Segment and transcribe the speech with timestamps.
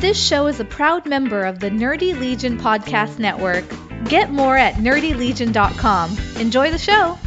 [0.00, 3.64] This show is a proud member of the Nerdy Legion Podcast Network.
[4.04, 6.16] Get more at nerdylegion.com.
[6.36, 7.18] Enjoy the show.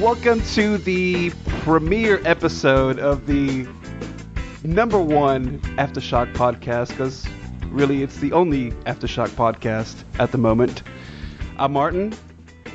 [0.00, 3.68] Welcome to the premiere episode of the
[4.64, 7.24] number one Aftershock podcast, because
[7.66, 10.82] really it's the only Aftershock podcast at the moment.
[11.58, 12.12] I'm Martin,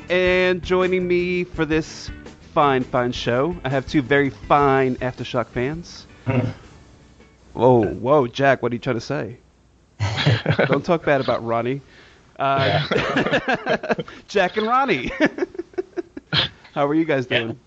[0.08, 2.10] and joining me for this
[2.58, 6.08] fine, fine show, I have two very fine Aftershock fans.
[7.52, 9.36] whoa, whoa, Jack, what are you trying to say?
[10.66, 11.82] Don't talk bad about Ronnie.
[12.36, 12.84] Uh,
[14.26, 15.12] Jack and Ronnie.
[16.74, 17.60] How are you guys doing?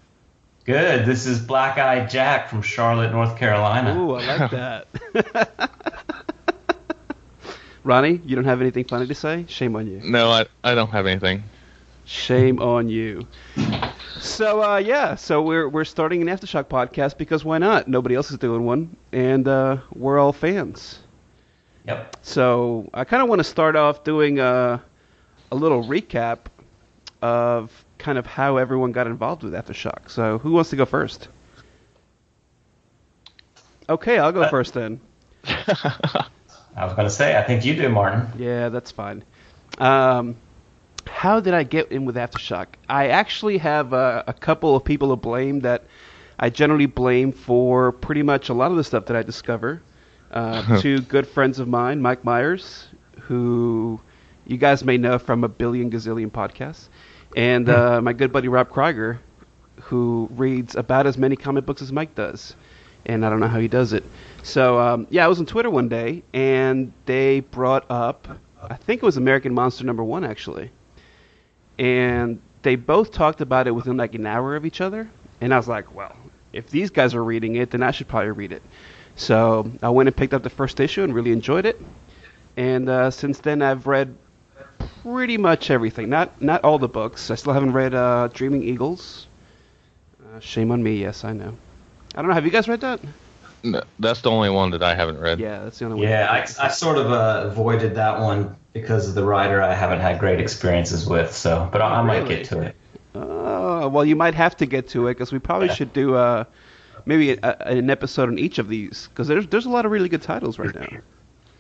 [0.66, 1.06] Good.
[1.06, 3.98] This is Black Eyed Jack from Charlotte, North Carolina.
[3.98, 4.88] Ooh, I like that.
[7.86, 9.46] Ronnie, you don't have anything funny to say?
[9.48, 10.02] Shame on you.
[10.04, 11.46] No, I, I don't have anything.
[12.12, 13.26] Shame on you.
[14.20, 17.88] So uh, yeah, so we're we're starting an aftershock podcast because why not?
[17.88, 21.00] Nobody else is doing one, and uh, we're all fans.
[21.88, 22.18] Yep.
[22.22, 24.84] So I kind of want to start off doing a
[25.54, 26.40] a little recap
[27.22, 30.10] of kind of how everyone got involved with aftershock.
[30.12, 31.30] So who wants to go first?
[33.88, 35.00] Okay, I'll go first then.
[35.46, 36.26] I
[36.76, 38.28] was going to say, I think you do, Martin.
[38.38, 39.24] Yeah, that's fine.
[39.78, 40.36] Um,
[41.22, 42.66] how did I get in with Aftershock?
[42.90, 45.84] I actually have a, a couple of people to blame that
[46.40, 49.84] I generally blame for pretty much a lot of the stuff that I discover.
[50.32, 52.88] Uh, two good friends of mine, Mike Myers,
[53.20, 54.02] who
[54.48, 56.90] you guys may know from a billion gazillion podcasts,
[57.38, 59.20] and uh, my good buddy Rob Krieger,
[59.80, 62.56] who reads about as many comic books as Mike does,
[63.06, 64.04] and I don't know how he does it.
[64.42, 68.28] So um, yeah, I was on Twitter one day, and they brought up,
[68.60, 70.72] I think it was American Monster number one actually,
[71.82, 75.10] and they both talked about it within like an hour of each other,
[75.42, 76.16] and I was like, well,
[76.54, 78.62] if these guys are reading it, then I should probably read it.
[79.16, 81.82] So I went and picked up the first issue and really enjoyed it,
[82.56, 84.16] and uh, since then I've read
[85.02, 86.08] pretty much everything.
[86.08, 87.32] Not not all the books.
[87.32, 89.28] I still haven't read uh, Dreaming Eagles.
[90.24, 90.98] Uh, shame on me.
[90.98, 91.58] Yes, I know.
[92.14, 92.36] I don't know.
[92.36, 93.00] Have you guys read that?
[93.64, 95.40] No, that's the only one that I haven't read.
[95.40, 96.08] Yeah, that's the only one.
[96.08, 100.00] Yeah, I, I sort of uh, avoided that one because of the writer I haven't
[100.00, 101.34] had great experiences with.
[101.34, 102.36] So, but I, I might Really?
[102.38, 102.76] get to it.
[103.14, 105.74] Oh, well, you might have to get to it because we probably Yeah.
[105.76, 106.46] should do uh,
[107.06, 110.08] maybe a, an episode on each of these because there's there's a lot of really
[110.10, 110.88] good titles right now.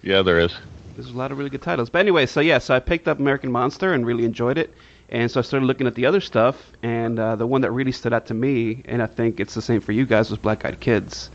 [0.02, 0.54] Yeah, there is.
[0.96, 1.90] There's a lot of really good titles.
[1.90, 4.74] But anyway, so yeah, so I picked up American Monster and really enjoyed it.
[5.10, 7.92] And so I started looking at the other stuff, and uh, the one that really
[7.92, 10.64] stood out to me, and I think it's the same for you guys, was Black
[10.64, 11.30] Eyed Kids.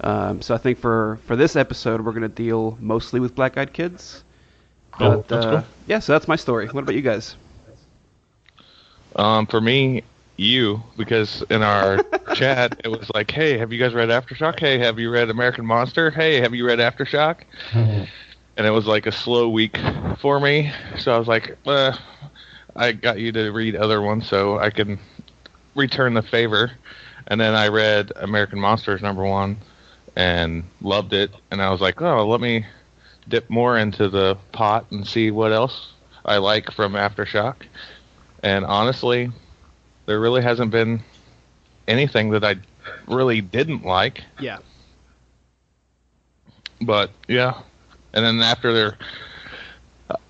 [0.00, 3.58] Um, so I think for, for this episode, we're going to deal mostly with Black
[3.58, 4.24] Eyed Kids.
[4.92, 5.16] Cool.
[5.16, 5.64] But, That's uh, cool.
[5.86, 6.68] Yeah, so that's my story.
[6.68, 7.36] What about you guys?
[9.16, 10.02] Um, for me,
[10.36, 12.02] you, because in our
[12.34, 14.58] chat it was like, hey, have you guys read Aftershock?
[14.58, 16.10] Hey, have you read American Monster?
[16.10, 17.42] Hey, have you read Aftershock?
[17.74, 19.78] and it was like a slow week
[20.20, 21.96] for me, so I was like, uh,
[22.74, 24.98] I got you to read other ones so I can
[25.74, 26.72] return the favor.
[27.28, 29.56] And then I read American Monsters number one
[30.16, 32.66] and loved it, and I was like, oh, let me
[33.28, 35.92] dip more into the pot and see what else
[36.24, 37.56] I like from Aftershock.
[38.42, 39.30] And honestly,
[40.06, 41.02] there really hasn't been
[41.86, 42.56] anything that I
[43.06, 44.24] really didn't like.
[44.38, 44.58] Yeah.
[46.80, 47.60] But yeah,
[48.12, 48.98] and then after there,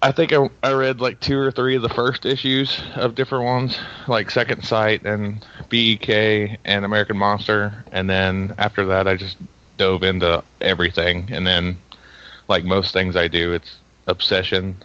[0.03, 3.45] I think I, I read like two or three of the first issues of different
[3.45, 9.39] ones, like Second Sight and BEK and American Monster, and then after that I just
[9.79, 11.79] dove into everything, and then
[12.49, 13.77] like most things I do, it's
[14.07, 14.77] obsession.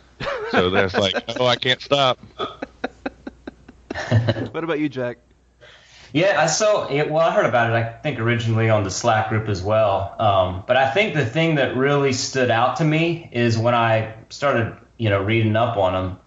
[0.51, 2.19] So that's like, oh, I can't stop.
[4.51, 5.17] What about you, Jack?
[6.13, 7.09] Yeah, I saw it.
[7.09, 7.73] Well, I heard about it.
[7.73, 10.15] I think originally on the Slack group as well.
[10.19, 14.13] Um, but I think the thing that really stood out to me is when I
[14.29, 16.19] started, you know, reading up on them.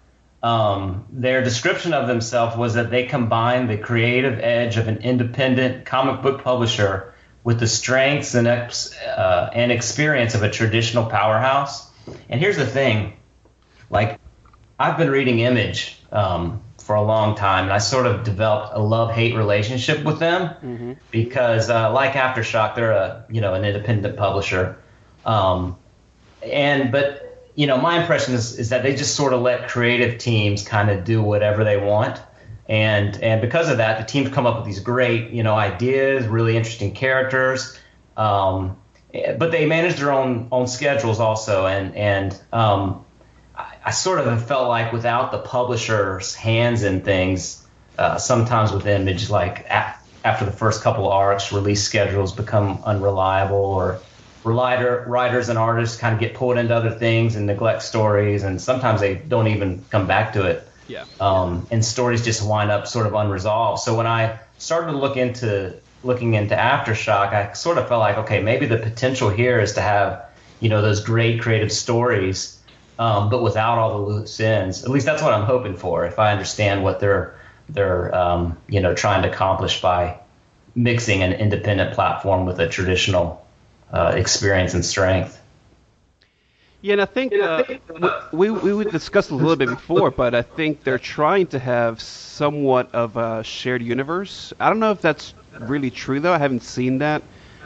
[0.43, 5.85] Um, their description of themselves was that they combine the creative edge of an independent
[5.85, 7.10] comic book publisher
[7.43, 11.89] with the strengths and ex, uh, and experience of a traditional powerhouse.
[12.29, 13.13] And here's the thing,
[13.89, 14.19] like
[14.79, 18.79] I've been reading Image um, for a long time, and I sort of developed a
[18.79, 24.77] love-hate relationship with them because, uh, like AfterShock, they're a you know an independent publisher,
[25.25, 25.77] um,
[26.41, 30.17] and but you know my impression is is that they just sort of let creative
[30.17, 32.19] teams kind of do whatever they want,
[32.71, 36.25] and and because of that, the teams come up with these great you know ideas,
[36.25, 37.77] really interesting characters.
[38.15, 38.77] Um,
[39.37, 43.05] but they manage their own own schedules also, and and um,
[43.53, 48.87] I, I sort of felt like without the publisher's hands in things, uh, sometimes with
[48.87, 54.07] Image, like a- after the first couple arcs, release schedules become unreliable, or
[54.45, 58.61] writer, writers and artists kind of get pulled into other things and neglect stories, and
[58.61, 60.70] sometimes they don't even come back to it.
[60.91, 61.05] Yeah.
[61.21, 63.81] Um, and stories just wind up sort of unresolved.
[63.81, 65.73] So when I started to look into
[66.03, 69.81] looking into aftershock, I sort of felt like, okay, maybe the potential here is to
[69.81, 70.25] have,
[70.59, 72.59] you know, those great creative stories,
[72.99, 74.83] um, but without all the loose ends.
[74.83, 76.05] At least that's what I'm hoping for.
[76.05, 77.35] If I understand what they're
[77.69, 80.19] they're um, you know trying to accomplish by
[80.75, 83.45] mixing an independent platform with a traditional
[83.93, 85.40] uh, experience and strength.
[86.81, 87.63] Yeah, and I think uh,
[88.31, 92.01] we we we discussed a little bit before, but I think they're trying to have
[92.01, 94.51] somewhat of a shared universe.
[94.59, 96.33] I don't know if that's really true though.
[96.33, 97.21] I haven't seen that.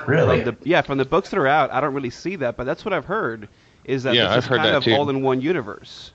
[0.06, 0.44] Really?
[0.44, 2.66] From the, yeah, from the books that are out, I don't really see that, but
[2.66, 3.48] that's what I've heard.
[3.86, 4.94] Is that Yeah, this I've heard kind that of too.
[4.94, 6.12] all in one universe?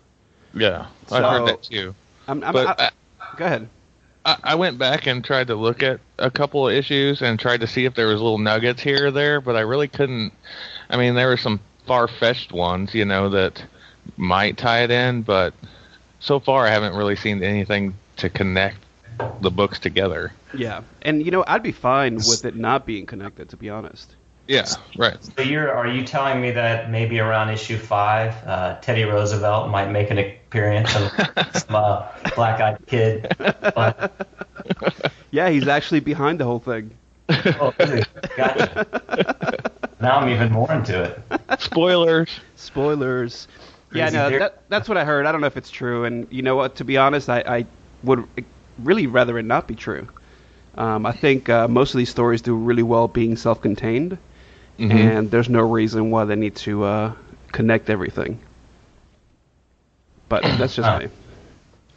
[0.52, 1.94] Yeah, I've So- heard that too.
[2.28, 2.90] I'm, I'm, But I,
[3.36, 3.68] go ahead.
[4.26, 7.62] I, I went back and tried to look at a couple of issues and tried
[7.62, 10.32] to see if there was little nuggets here or there, but I really couldn't.
[10.90, 13.64] I mean, there were some far-fetched ones, you know, that
[14.16, 15.52] might tie it in, but
[16.20, 18.76] so far I haven't really seen anything to connect
[19.40, 20.32] the books together.
[20.54, 24.14] Yeah, and you know, I'd be fine with it not being connected, to be honest.
[24.46, 24.66] Yeah,
[24.96, 25.16] right.
[25.36, 29.90] So you're are you telling me that maybe around issue five, uh, Teddy Roosevelt might
[29.90, 31.10] make an appearance and
[31.56, 32.06] some uh,
[32.36, 33.26] black-eyed kid?
[35.32, 36.90] Yeah, he's actually behind the whole thing.
[37.28, 37.72] oh.
[38.36, 39.70] Gotcha.
[40.00, 41.20] Now I'm even more into it.
[41.60, 42.30] Spoilers.
[42.56, 43.48] Spoilers.
[43.92, 45.26] Yeah, no, that, that's what I heard.
[45.26, 46.76] I don't know if it's true, and you know what?
[46.76, 47.66] To be honest, I, I
[48.04, 48.24] would
[48.78, 50.08] really rather it not be true.
[50.76, 54.16] Um, I think uh, most of these stories do really well being self-contained,
[54.78, 54.90] Mhm.
[54.92, 57.12] and there's no reason why they need to uh,
[57.52, 58.38] connect everything.
[60.28, 61.08] But that's just me.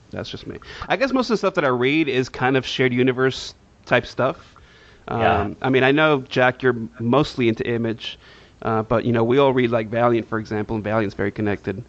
[0.10, 0.58] That's just me.
[0.90, 3.54] I guess most of the stuff that I read is kind of shared universe
[3.86, 4.38] type stuff.
[5.08, 5.50] Um, Yeah.
[5.62, 8.18] I mean, I know Jack, you're mostly into Image,
[8.62, 11.84] uh, but you know we all read like Valiant, for example, and Valiant's very connected.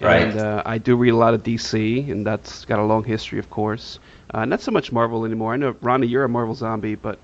[0.00, 0.22] Right.
[0.28, 3.38] And uh, I do read a lot of DC, and that's got a long history,
[3.38, 3.98] of course.
[4.32, 5.52] Uh, not so much Marvel anymore.
[5.54, 7.18] I know Ronnie, you're a Marvel zombie, but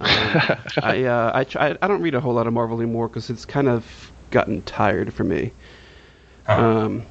[0.00, 0.06] um,
[0.82, 3.44] I uh, I, try, I don't read a whole lot of Marvel anymore because it's
[3.44, 3.84] kind of
[4.30, 5.52] gotten tired for me.
[6.46, 6.52] Huh.
[6.62, 7.02] Um,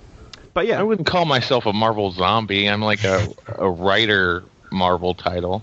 [0.54, 2.68] but yeah, I wouldn't call myself a Marvel zombie.
[2.68, 5.62] I'm like a a writer Marvel title.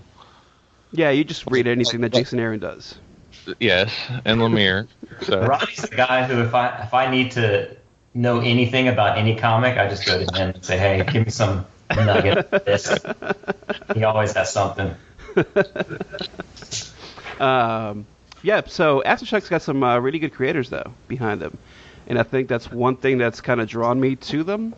[0.97, 2.95] Yeah, you just read anything that Jason Aaron does.
[3.59, 3.93] Yes,
[4.25, 4.87] and Lemire.
[5.21, 7.75] So Ronnie's the guy who, if I if I need to
[8.13, 11.31] know anything about any comic, I just go to him and say, "Hey, give me
[11.31, 12.97] some nugget of this."
[13.93, 14.95] He always has something.
[17.39, 18.05] Um,
[18.41, 21.57] yeah, so Aftershock's got some uh, really good creators though behind them,
[22.07, 24.73] and I think that's one thing that's kind of drawn me to them.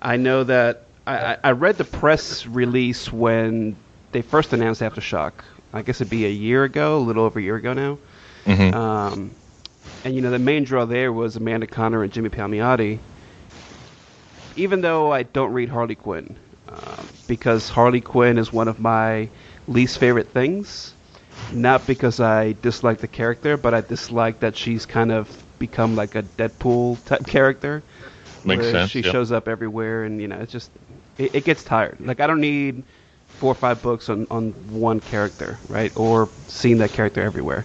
[0.00, 3.76] I know that I, I I read the press release when
[4.12, 5.32] they first announced Aftershock.
[5.72, 7.98] I guess it'd be a year ago, a little over a year ago now.
[8.46, 8.72] mhm.
[8.74, 9.36] Um,
[10.04, 13.00] and you know the main draw there was Amanda Conner and Jimmy Palmiotti.
[14.56, 16.36] Even though I don't read Harley Quinn,
[16.68, 19.30] um, because Harley Quinn is one of my
[19.66, 20.94] least favorite things.
[21.50, 26.14] Not because I dislike the character, but I dislike that she's kind of become like
[26.14, 27.84] a Deadpool type character.
[28.44, 29.12] Makes where sense, She yeah.
[29.12, 30.70] shows up everywhere, and you know, it's just
[31.18, 31.98] it, it gets tired.
[32.00, 32.84] Like I don't need
[33.38, 35.92] four or five books on on one character, right?
[35.96, 37.64] Or seeing that character everywhere.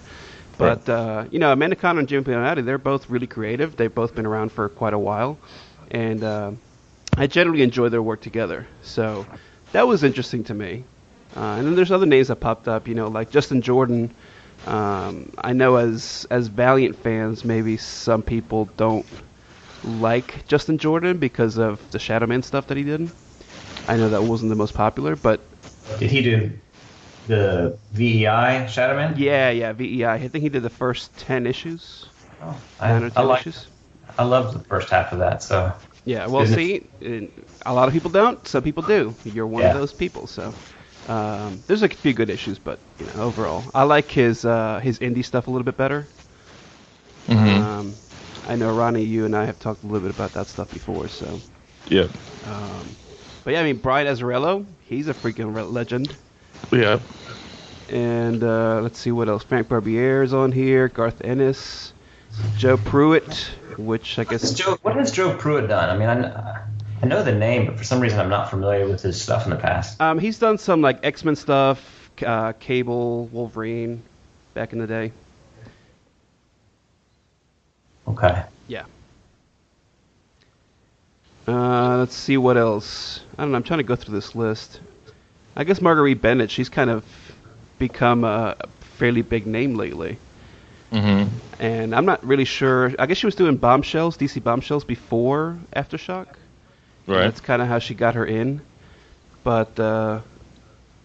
[0.56, 3.76] But uh, you know, Amanda Conner and Jim Palmiotti, they're both really creative.
[3.76, 5.38] They've both been around for quite a while,
[5.90, 6.52] and uh,
[7.16, 8.66] I generally enjoy their work together.
[8.82, 9.26] So
[9.72, 10.84] that was interesting to me.
[11.36, 14.14] Uh, and then there's other names that popped up, you know, like Justin Jordan.
[14.66, 19.06] Um, I know as as Valiant fans, maybe some people don't
[19.82, 23.10] like Justin Jordan because of the Shadow Man stuff that he did.
[23.88, 25.40] I know that wasn't the most popular, but
[25.98, 26.60] Did he do
[27.26, 29.14] the VEI Shadowman?
[29.16, 30.14] yeah, yeah, VEI.
[30.14, 32.06] I think he did the first ten issues,
[32.40, 33.46] Oh, nine or I, I like.
[33.46, 33.68] issues.
[34.18, 35.42] I loved the first half of that.
[35.42, 35.72] So
[36.04, 36.90] Yeah, well, Isn't see,
[37.64, 38.46] a lot of people don't.
[38.46, 39.16] Some people do.
[39.24, 39.66] You're one Yeah.
[39.66, 40.26] of those people.
[40.26, 40.54] So
[41.06, 44.98] um, there's a few good issues, but you know, overall, I like his uh, his
[44.98, 46.10] indie stuff a little bit better.
[47.28, 47.68] Mhm.
[47.68, 48.00] Um,
[48.44, 51.08] I know Ronnie, you and I have talked a little bit about that stuff before.
[51.08, 51.42] So,
[51.86, 52.08] yeah,
[52.44, 52.98] um,
[53.44, 56.14] but yeah, I mean, Brian Azzarello, he's a freaking re- legend.
[56.72, 56.98] yeah.
[57.90, 59.44] And uh, let's see what else.
[59.44, 60.88] Frank Barbiere's on here.
[60.88, 61.92] Garth Ennis,
[62.56, 63.44] Joe Pruett,
[63.76, 65.90] which I What's guess Joe, what has Joe Pruett done?
[65.90, 66.62] I mean, I,
[67.02, 69.50] I know the name, but for some reason I'm not familiar with his stuff in
[69.50, 70.00] the past.
[70.00, 74.02] Um, he's done some like X Men stuff, uh, Cable, Wolverine,
[74.54, 75.12] back in the day.
[78.08, 78.44] Okay.
[78.68, 78.84] Yeah.
[81.46, 83.20] Uh, let's see what else.
[83.36, 83.56] I don't know.
[83.56, 84.80] I'm trying to go through this list.
[85.56, 86.50] I guess Marguerite Bennett.
[86.50, 87.04] She's kind of
[87.78, 90.18] become a fairly big name lately.
[90.92, 91.28] Mm-hmm.
[91.60, 92.92] And I'm not really sure.
[92.98, 96.26] I guess she was doing bombshells, DC bombshells, before Aftershock.
[97.06, 97.22] Right.
[97.22, 98.60] That's kind of how she got her in.
[99.42, 100.20] But uh,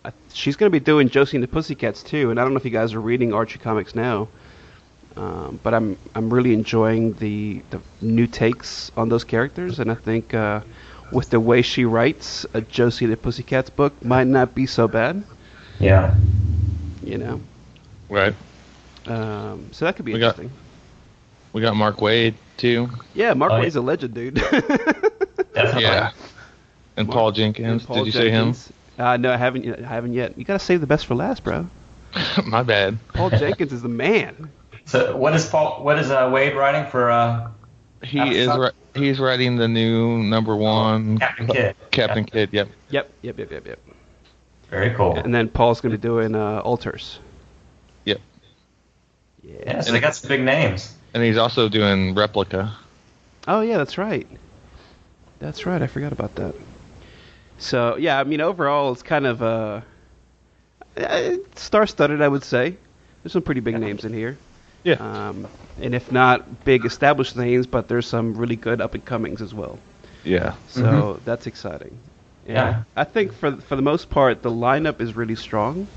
[0.06, 2.32] I, she's going to be doing Josie and the Pussycats too.
[2.32, 4.30] And I don't know if you guys are reading Archie comics now.
[5.20, 9.96] Um, but I'm I'm really enjoying the the new takes on those characters, and I
[9.96, 10.62] think uh,
[11.12, 15.22] with the way she writes, a Josie the Pussycats book might not be so bad.
[15.80, 16.16] Yeah.
[17.04, 17.42] You know,
[18.10, 18.34] Right.
[19.08, 20.52] um, so that could be We got- interesting.
[21.52, 22.90] We got Mark Waid too.
[23.16, 23.64] yeah, Mark Oh, yeah.
[23.64, 24.36] Waid's a legend, dude.
[24.36, 25.82] Definitely.
[25.82, 26.12] Yeah.
[26.96, 27.68] And Mark- Paul Jenkins.
[27.68, 28.54] And Paul Did you say him?
[29.00, 29.66] Uh, no, I haven't.
[29.66, 30.38] yet- I haven't yet.
[30.38, 31.68] You gotta save the best for last, bro.
[32.46, 33.00] My bad.
[33.14, 34.52] Paul Jenkins is the man.
[34.90, 35.84] So what is Paul?
[35.84, 37.52] What is uh, Waid writing for uh,
[38.02, 38.48] He After is.
[38.48, 41.20] Ri- he's writing the new number one.
[41.20, 41.76] Captain Kid?
[41.92, 42.50] Captain Kid.
[42.52, 42.70] Yep.
[42.90, 43.80] Yep, yep, yep, yep, yep.
[44.72, 45.16] Very cool.
[45.16, 47.20] And then Paul's gonna be doing uh, alters.
[48.06, 48.20] Yep.
[49.44, 50.96] yeah, so they got some big names.
[51.14, 52.76] And he's also doing replica.
[53.48, 54.26] Oh yeah, that's right.
[55.38, 55.84] That's right.
[55.84, 56.56] I forgot about that.
[57.60, 59.82] So yeah, I mean overall it's kind of uh,
[60.98, 62.76] uh star-studded, I would say.
[63.22, 64.40] There's some pretty big names in here.
[64.84, 64.96] Yeah.
[64.96, 65.48] Um,
[65.82, 69.54] and if not big established names, but there's some really good up and comings as
[69.54, 69.80] well.
[70.24, 70.56] Yeah.
[70.68, 71.98] So that's exciting.
[72.46, 72.84] And Yeah.
[72.96, 75.88] I think for for the most part, the lineup is really strong.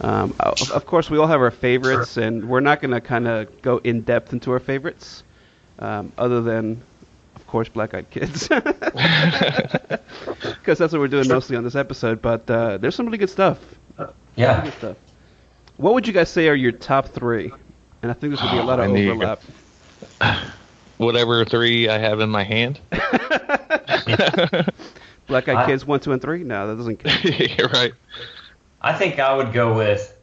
[0.00, 3.28] Um, of, of course, we all have our favorites, and we're not going to kind
[3.28, 5.22] of go in depth into our favorites,
[5.78, 6.82] um, other than,
[7.36, 10.00] of course, Black Eyed Kids, because
[10.78, 12.20] that's what we're doing mostly on this episode.
[12.20, 13.58] But uh, there's some really good stuff.
[14.36, 14.64] Yeah.
[14.64, 14.96] Good stuff.
[15.76, 17.52] What would you guys say are your top three?
[18.04, 19.40] And I think there's going to be a oh, lot of I need- overlap.
[20.98, 22.78] Whatever three I have in my hand.
[25.26, 26.44] Black Eyed I- Kids one, two, and three.
[26.44, 27.24] No, that doesn't count.
[27.58, 27.94] You're right.
[28.82, 30.14] I think I would go with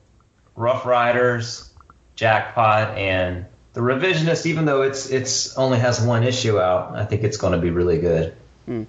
[0.56, 1.74] Rough Riders,
[2.16, 4.46] Jackpot, and the Revisionist.
[4.46, 7.72] Even though it's it's only has one issue out, I think it's going to be
[7.72, 8.36] really good.
[8.68, 8.84] Hmm.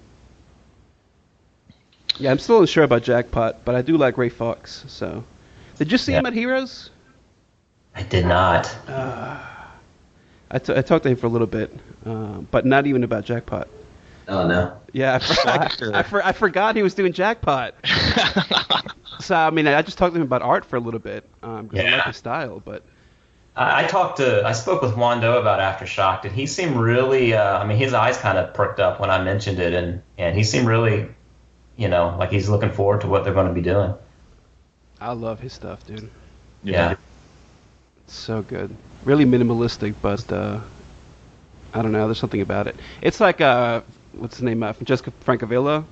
[2.19, 4.85] Yeah, I'm still unsure about Jackpot, but I do like Ray Fox.
[4.87, 5.23] So,
[5.79, 6.19] did you see Yeah.
[6.19, 6.91] him at Heroes?
[7.95, 8.75] I did not.
[8.87, 13.25] I, t- I talked to him for a little bit, uh, but not even about
[13.25, 13.67] Jackpot.
[14.27, 14.77] Oh no.
[14.93, 15.91] Yeah, I, for- Slacker.
[15.95, 17.75] I, for- I forgot he was doing Jackpot.
[19.19, 21.69] so I mean, I just talked to him about art for a little bit because
[21.79, 22.61] I like his style.
[22.63, 22.83] But
[23.55, 27.33] I, I talked to I spoke with Juan Doe about Aftershock, and he seemed really.
[27.33, 30.35] Uh, I mean, his eyes kind of perked up when I mentioned it, and and
[30.37, 31.09] he seemed really,
[31.77, 33.93] you know, like he's looking forward to what they're going to be doing.
[35.01, 36.09] I love his stuff, dude.
[36.63, 36.91] Yeah.
[36.91, 37.01] It's
[38.07, 38.75] so good.
[39.05, 40.59] Really minimalistic, but uh,
[41.73, 42.05] I don't know.
[42.07, 42.75] There's something about it.
[43.01, 43.81] It's like uh,
[44.13, 44.63] what's his name?
[44.63, 45.83] Uh, Francesco Francavilla.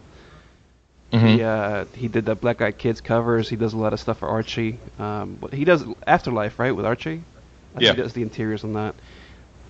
[1.12, 1.36] Mhm.
[1.36, 3.50] He uh, he did the Black Eyed Kids covers.
[3.50, 4.80] He does a lot of stuff for Archie.
[4.98, 7.22] Um, he does Afterlife, right, with Archie.
[7.76, 7.92] I Yeah.
[7.92, 8.96] He does the interiors on that.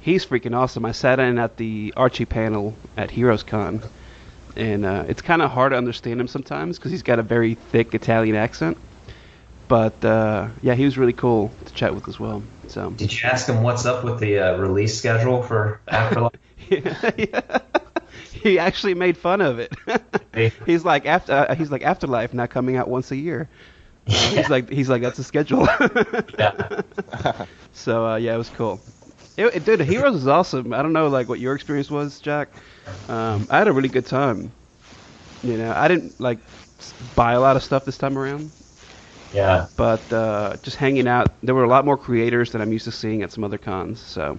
[0.02, 0.86] He's freaking awesome.
[0.86, 3.82] I sat in at the Archie panel at Heroes Con,
[4.56, 7.56] and uh, it's kind of hard to understand him sometimes because he's got a very
[7.56, 8.78] thick Italian accent.
[9.72, 12.44] But uh, yeah, he was really cool to chat with as well.
[12.68, 16.34] So Did you ask him what's up with the uh, release schedule for Afterlife?
[16.70, 17.60] yeah,
[18.34, 19.72] he actually made fun of it.
[20.66, 23.48] He's like after uh, he's like Afterlife not coming out once a year.
[24.08, 25.66] Uh, he's like he's like that's the schedule.
[26.38, 27.46] yeah.
[27.72, 28.82] so uh, yeah, it was cool.
[29.38, 30.74] It, it, dude, Heroes is awesome.
[30.74, 32.50] I don't know like what your experience was, Jack.
[33.08, 34.52] Um, I had a really good time.
[35.44, 36.40] You know, I didn't like
[37.16, 38.52] buy a lot of stuff this time around,
[39.34, 39.68] Yeah.
[39.78, 41.32] but uh, just hanging out.
[41.42, 44.00] There were a lot more creators than I'm used to seeing at some other cons.
[44.00, 44.38] So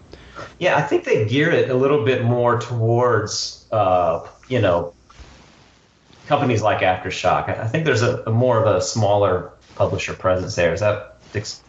[0.59, 4.93] Yeah, I think they gear it a little bit more towards, uh, you know,
[6.27, 7.49] companies like Aftershock.
[7.59, 10.73] I think there's a, a more of a smaller publisher presence there.
[10.73, 11.17] Is that,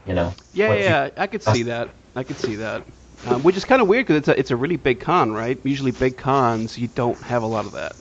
[0.06, 0.34] you know?
[0.53, 1.89] Yeah, what you- yeah, I could see that.
[2.15, 2.84] I could see that.
[3.25, 5.58] Um, which is kind of weird because it's a it's a really big con, right?
[5.63, 7.96] Usually, big cons you don't have a lot of that.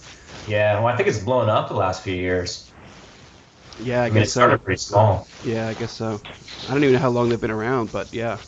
[0.48, 2.71] Yeah, well, I think it's blown up the last few years.
[3.80, 4.58] Yeah, I, I mean, it guess so.
[4.58, 5.26] pretty small.
[5.44, 6.20] Yeah, I guess so.
[6.68, 8.38] I don't even know how long they've been around, but yeah.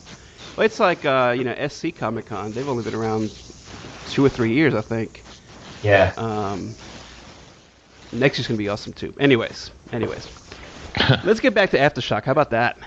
[0.56, 2.52] Well, it's like uh, you know SC Comic Con.
[2.52, 3.30] They've only been around
[4.10, 5.22] two or three years, I think.
[5.82, 6.12] Yeah.
[6.16, 6.74] Um,
[8.12, 9.14] next year's gonna be awesome too.
[9.18, 10.28] Anyways, anyways,
[11.24, 12.24] let's get back to Aftershock.
[12.24, 12.78] How about that?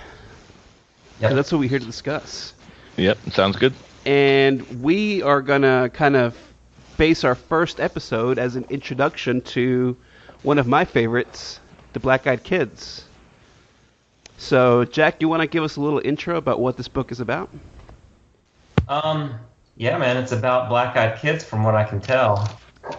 [1.20, 1.32] Yep.
[1.34, 2.54] that's what we're here to discuss.
[2.96, 3.18] Yep.
[3.32, 3.74] Sounds good.
[4.06, 6.36] and we are gonna kind of
[6.96, 9.96] base our first episode as an introduction to
[10.42, 11.60] one of my favorites,
[11.92, 13.04] the Black Eyed Kids.
[14.36, 17.20] So, Jack, you want to give us a little intro about what this book is
[17.20, 17.50] about?
[18.86, 19.34] Um,
[19.76, 22.48] yeah, man, it's about black eyed kids from what I can tell.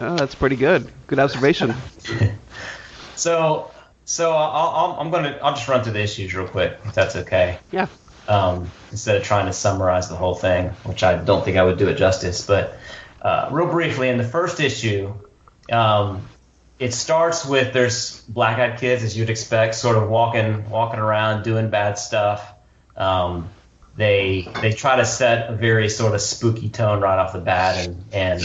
[0.02, 0.92] Oh, that's pretty good.
[1.08, 1.74] Good observation.
[3.16, 3.70] So,
[4.06, 7.18] So I'll, I'll, I'm gonna I'll just run through the issues real quick, if that's
[7.18, 7.60] okay.
[7.70, 7.88] Yeah.
[8.30, 11.78] Um, instead of trying to summarize the whole thing, which I don't think I would
[11.78, 12.46] do it justice.
[12.48, 12.78] But
[13.22, 15.14] uh, real briefly, in the first issue,
[15.70, 16.30] um,
[16.80, 21.70] it starts with there's black-eyed kids, as you'd expect, sort of walking walking around doing
[21.70, 22.54] bad stuff.
[22.96, 23.50] Um,
[23.98, 27.86] they they try to set a very sort of spooky tone right off the bat,
[27.86, 28.42] and and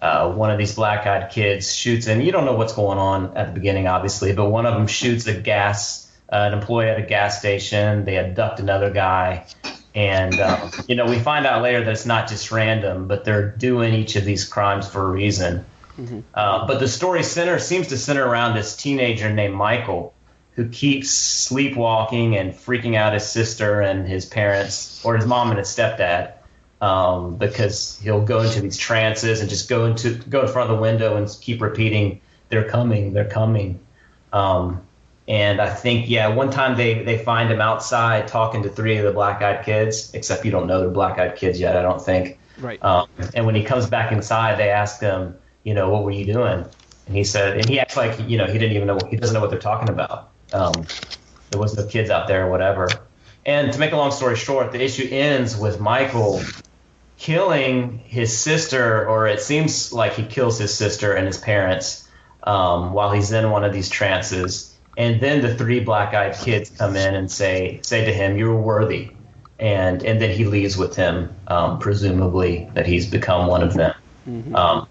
[0.00, 3.48] uh, one of these black-eyed kids shoots, and you don't know what's going on at
[3.48, 7.06] the beginning, obviously, but one of them shoots a gas, uh, an employee at a
[7.06, 8.06] gas station.
[8.06, 9.46] They abduct another guy,
[9.94, 13.50] and uh, you know we find out later that it's not just random, but they're
[13.50, 15.66] doing each of these crimes for a reason.
[16.34, 20.14] Uh, but the story center seems to center around this teenager named Michael,
[20.52, 25.58] who keeps sleepwalking and freaking out his sister and his parents, or his mom and
[25.58, 26.32] his stepdad
[26.80, 30.76] um, because he'll go into these trances and just go into go in front of
[30.76, 33.80] the window and keep repeating, "They're coming, they're coming."
[34.32, 34.82] Um,
[35.26, 39.04] and I think yeah, one time they they find him outside talking to three of
[39.04, 41.76] the black-eyed kids, except you don't know they're black-eyed kids yet.
[41.76, 42.38] I don't think.
[42.58, 42.82] Right.
[42.82, 46.24] Um, and when he comes back inside, they ask him, you know, what were you
[46.24, 46.64] doing?
[47.06, 49.34] And he said, and he acts like you know he didn't even know he doesn't
[49.34, 50.30] know what they're talking about.
[50.52, 50.86] Um,
[51.50, 52.88] there was no kids out there or whatever.
[53.44, 56.40] And to make a long story short, the issue ends with Michael
[57.18, 62.08] killing his sister, or it seems like he kills his sister and his parents
[62.44, 64.72] um, while he's in one of these trances.
[64.96, 69.10] And then the three black-eyed kids come in and say say to him, "You're worthy,"
[69.58, 73.94] and and then he leaves with him, um, presumably that he's become one of them.
[74.54, 74.88] Um,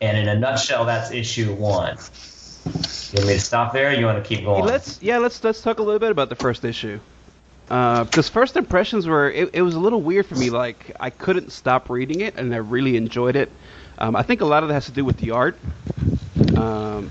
[0.00, 1.96] and in a nutshell, that's issue one.
[2.66, 2.72] You
[3.16, 3.90] want me to stop there?
[3.90, 4.64] Or you want to keep going?
[4.64, 7.00] Let's yeah, let's let's talk a little bit about the first issue.
[7.68, 10.50] Because first impressions were it, it was a little weird for me.
[10.50, 13.50] Like I couldn't stop reading it, and I really enjoyed it.
[13.98, 15.58] Um, I think a lot of that has to do with the art.
[16.56, 17.10] Um,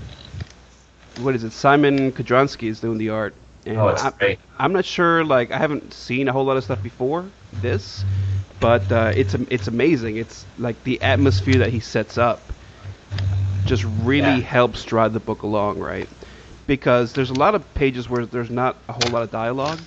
[1.20, 1.52] what is it?
[1.52, 3.34] Szymon Kudranski is doing the art.
[3.66, 4.38] And Oh, it's I, great.
[4.58, 5.24] I'm not sure.
[5.24, 8.04] Like I haven't seen a whole lot of stuff before this,
[8.58, 10.16] but uh, it's it's amazing.
[10.16, 12.40] It's like the atmosphere that he sets up
[13.70, 14.40] just really Yeah.
[14.42, 16.10] helps drive the book along, right?
[16.66, 19.86] Because there's a lot of pages where there's not a whole lot of dialogue,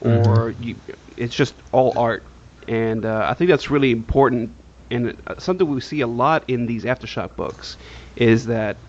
[0.00, 0.80] or you,
[1.16, 2.26] it's just all art,
[2.68, 4.56] and uh, I think that's really important.
[4.90, 7.78] And uh, something we see a lot in these aftershock books
[8.16, 8.82] is that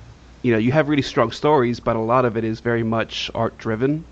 [0.44, 3.30] you know you have really strong stories, but a lot of it is very much
[3.36, 4.06] art driven,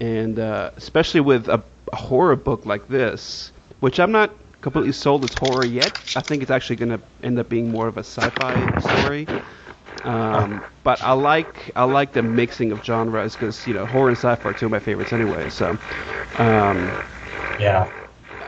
[0.00, 5.22] and uh, especially with a, a horror book like this, which I'm not completely sold
[5.24, 5.92] it's horror yet.
[6.16, 9.26] I think it's actually going to end up being more of a sci-fi story.
[10.04, 14.16] Um, but I like I like the mixing of genres because you know horror and
[14.16, 15.50] sci-fi are two of my favorites anyway.
[15.50, 15.76] So
[16.38, 16.90] um,
[17.60, 17.90] yeah.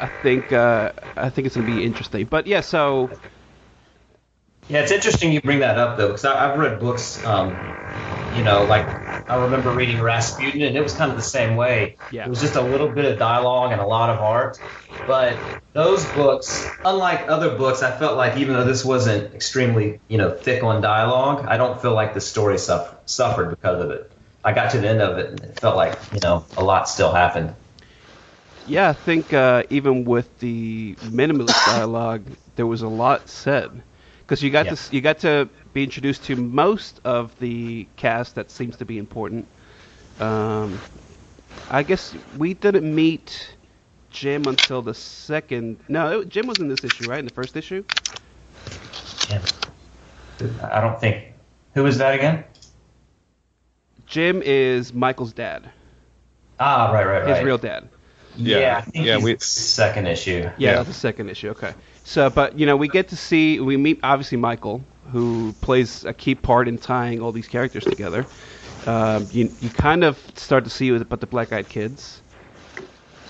[0.01, 2.25] I think uh, I think it's gonna be interesting.
[2.25, 3.11] But yeah, so
[4.69, 7.25] Yeah, it's interesting you bring that up though, because I've read books.
[7.25, 7.59] Um,
[8.33, 8.89] you know, like
[9.29, 11.99] I remember reading Rasputin, and it was kind of the same way.
[12.11, 12.27] Yeah.
[12.27, 14.59] It was just a little bit of dialogue and a lot of art.
[15.07, 15.39] But
[15.73, 20.31] those books, unlike other books, I felt like even though this wasn't extremely, you know,
[20.31, 24.11] thick on dialogue, I don't feel like the story suffer, suffered because of it.
[24.45, 26.89] I got to the end of it, and it felt like you know a lot
[26.89, 27.55] still happened.
[28.65, 32.25] yeah, I think uh, even with the minimalist dialogue,
[32.57, 33.83] there was a lot said
[34.27, 34.75] because you got Yeah.
[34.75, 38.99] to you got to be introduced to most of the cast that seems to be
[38.99, 39.47] important.
[40.21, 40.81] Um,
[41.71, 43.55] I guess we didn't meet
[44.11, 45.79] Jim until the second.
[45.89, 47.19] No, it, Jim was in this issue, right?
[47.21, 47.85] In the first issue.
[49.29, 49.43] Jim.
[50.63, 51.33] I don't think.
[51.75, 52.45] Who was that again?
[54.07, 55.69] Jim is Michael's dad,
[56.61, 57.37] Ah, right, right, right.
[57.37, 57.89] his real dad.
[58.37, 60.43] Yeah, Yeah, I think yeah, he's we- the second issue.
[60.59, 60.83] Yeah, Yeah.
[60.85, 61.51] the second issue.
[61.51, 61.73] Okay.
[62.07, 66.15] So, but you know, we get to see we meet obviously Michael, who plays a
[66.15, 68.29] key part in tying all these characters together.
[68.87, 72.23] Um, you you kind of start to see about the Black Eyed Kids,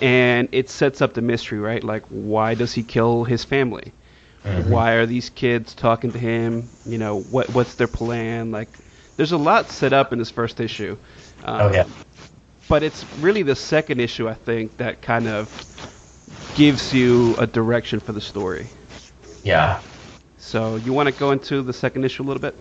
[0.00, 1.82] and it sets up the mystery, right?
[1.82, 3.94] Like, why does he kill his family?
[4.54, 6.70] Why are these kids talking to him?
[6.86, 8.52] You know, what what's their plan?
[8.52, 8.78] Like,
[9.16, 10.98] there's a lot set up in this first issue.
[11.42, 11.86] Um, Oh yeah.
[12.68, 15.64] but it's really the second issue I think that kind of
[16.54, 18.66] gives you a direction for the story.
[19.42, 19.80] Yeah.
[20.38, 22.54] So you want to go into the second issue a little bit?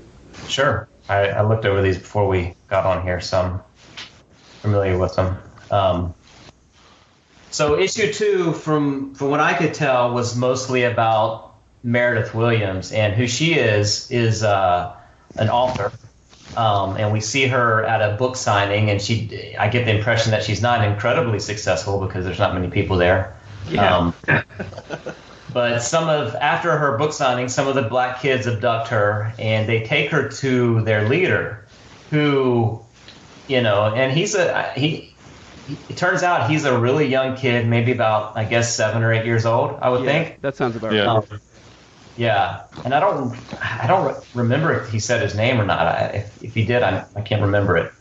[0.48, 0.88] Sure.
[1.08, 3.60] I, I looked over these before we got on here, so I'm
[4.62, 5.38] familiar with them.
[5.72, 6.14] Um,
[7.52, 13.14] so issue two, from from what I could tell, was mostly about Meredith Williams and
[13.14, 14.96] who she is is uh,
[15.36, 15.92] an author.
[16.58, 20.32] Um, and we see her at a book signing, and she, I get the impression
[20.32, 23.35] that she's not incredibly successful because there's not many people there.
[23.68, 23.98] Yeah.
[23.98, 24.16] Um,
[25.48, 29.70] but some of after her book signing, some of the black kids abduct her and
[29.70, 31.70] they take her to their leader,
[32.10, 32.86] who
[33.48, 35.14] you know, and he's a he.
[35.68, 39.26] It turns out he's a really young kid, maybe about I guess seven or eight
[39.26, 39.80] years old.
[39.82, 40.42] I would Yeah, think.
[40.42, 41.04] that sounds about Yeah.
[41.04, 41.18] right.
[41.18, 41.42] Um,
[42.16, 45.80] yeah, and I don't, I don't re- remember if he said his name or not.
[45.88, 47.92] I, if, if he did, I, I can't remember it.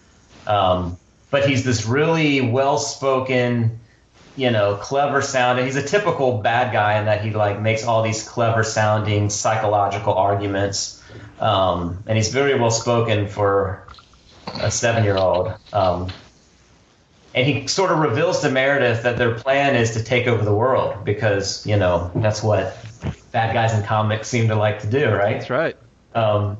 [0.46, 1.00] Um,
[1.30, 3.83] but he's this really well-spoken,
[4.36, 5.64] you know, clever sounding.
[5.64, 11.02] He's a typical bad guy in that he like makes all these clever-sounding psychological arguments,
[11.40, 13.86] um, and he's very well-spoken for
[14.54, 15.54] a seven-year-old.
[15.72, 16.08] Um,
[17.34, 20.54] and he sort of reveals to Meredith that their plan is to take over the
[20.54, 22.76] world because you know that's what
[23.32, 25.38] bad guys in comics seem to like to do, right?
[25.38, 25.76] That's right.
[26.14, 26.58] Um,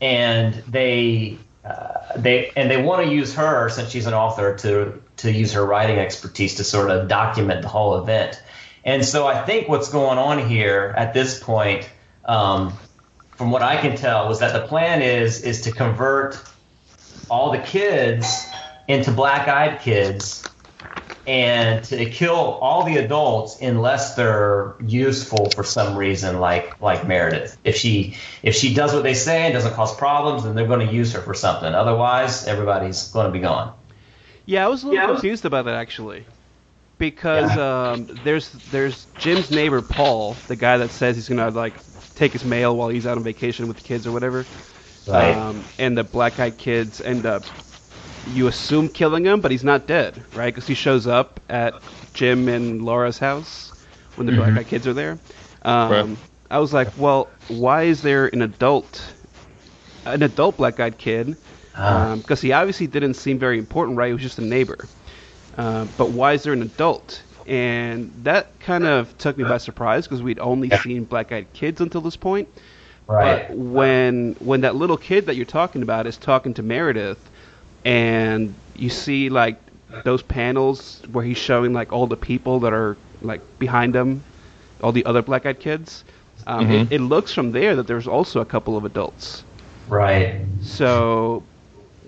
[0.00, 5.01] and they uh, they and they want to use her since she's an author to
[5.18, 8.42] to use her writing expertise to sort of document the whole event.
[8.84, 11.88] And so I think what's going on here at this point,
[12.24, 12.72] um,
[13.36, 16.40] from what I can tell, was that the plan is is to convert
[17.30, 18.46] all the kids
[18.88, 20.44] into black-eyed kids
[21.26, 27.56] and to kill all the adults unless they're useful for some reason like like Meredith.
[27.62, 30.86] If she if she does what they say and doesn't cause problems, then they're going
[30.86, 31.72] to use her for something.
[31.72, 33.72] Otherwise, everybody's going to be gone.
[34.46, 36.26] Yeah, I was a little Yeah, confused about that actually,
[36.98, 41.80] because um, there's there's Jim's neighbor Paul, the guy that says he's gonna like
[42.14, 44.48] take his mail while he's out on vacation with the kids or whatever.
[45.06, 45.40] Right.
[45.40, 47.50] Um, and the black-eyed kids end up,
[48.24, 50.52] you assume killing him, but he's not dead, right?
[50.54, 51.82] Because he shows up at
[52.14, 53.74] Jim and Laura's house
[54.16, 55.20] when the black-eyed kids are there.
[55.62, 56.18] Um, Right.
[56.50, 59.14] I was like, well, why is there an adult,
[60.06, 61.36] an adult black-eyed kid?
[61.76, 62.16] Ah.
[62.16, 64.08] Because he obviously didn't seem very important, right?
[64.08, 64.88] He was just a neighbor.
[65.56, 67.22] Uh, but why is there an adult?
[67.46, 72.00] And that kind of took me by surprise because we'd only seen black-eyed kids until
[72.00, 72.48] this point.
[73.06, 73.48] right.
[73.48, 77.18] But when when that little kid that you're talking about is talking to Meredith,
[77.84, 79.58] and you see like
[80.04, 84.22] those panels where he's showing like all the people that are like behind him,
[84.82, 86.04] all the other black-eyed kids,
[86.46, 86.86] um, Mhm.
[86.86, 89.42] it, it looks from there that there's also a couple of adults.
[89.88, 90.40] right.
[90.62, 91.42] So,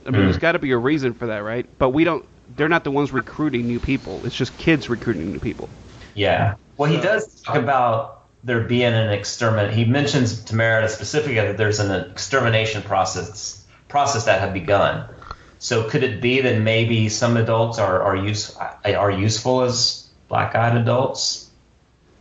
[0.06, 0.26] I mean, Hmm.
[0.26, 1.66] there's got to be a reason for that, right?
[1.78, 2.24] But we don't.
[2.56, 4.20] They're not the ones recruiting new people.
[4.24, 5.68] It's just kids recruiting new people.
[6.14, 6.54] Yeah.
[6.76, 9.72] Well, he does talk about there being an exterminate.
[9.72, 15.04] He mentions to Meredith specifically that there's an extermination process process that had begun.
[15.58, 20.76] So could it be that maybe some adults are are use are useful as black-eyed
[20.76, 21.48] adults?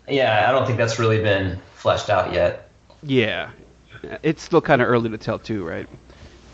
[0.08, 2.70] Yeah, I don't think that's really been fleshed out yet.
[3.02, 3.50] Yeah,
[4.22, 5.88] it's still kind of early to tell too, right?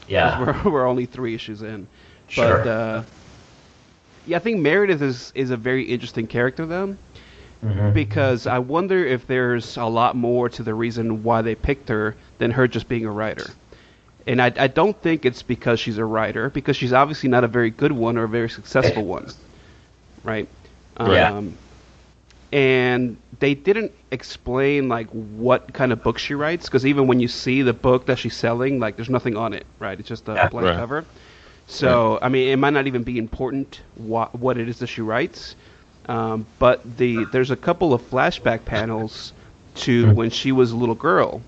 [0.09, 0.61] Yeah.
[0.65, 1.87] we're, we're only three issues in.
[2.27, 2.57] Sure.
[2.59, 3.03] But uh,
[4.25, 6.95] yeah, I think Meredith is is a very interesting character though,
[7.63, 7.93] Mhm.
[7.93, 12.15] because I wonder if there's a lot more to the reason why they picked her
[12.37, 13.47] than her just being a writer.
[14.27, 17.47] And I, I don't think it's because she's a writer, because she's obviously not a
[17.47, 19.27] very good one or a very successful one,
[20.23, 20.47] right?
[20.99, 21.41] Yeah.
[22.51, 27.27] And they didn't explain like what kind of book she writes, because even when you
[27.27, 29.99] see the book that she's selling, like there's nothing on it, right?
[29.99, 30.49] It's just a Yeah.
[30.49, 30.73] blank Right.
[30.73, 31.05] cover.
[31.65, 35.01] So I mean, it might not even be important what what it is that she
[35.01, 35.55] writes,
[36.07, 39.33] um, but the there's a couple of flashback panels
[39.75, 41.43] to when she was a little girl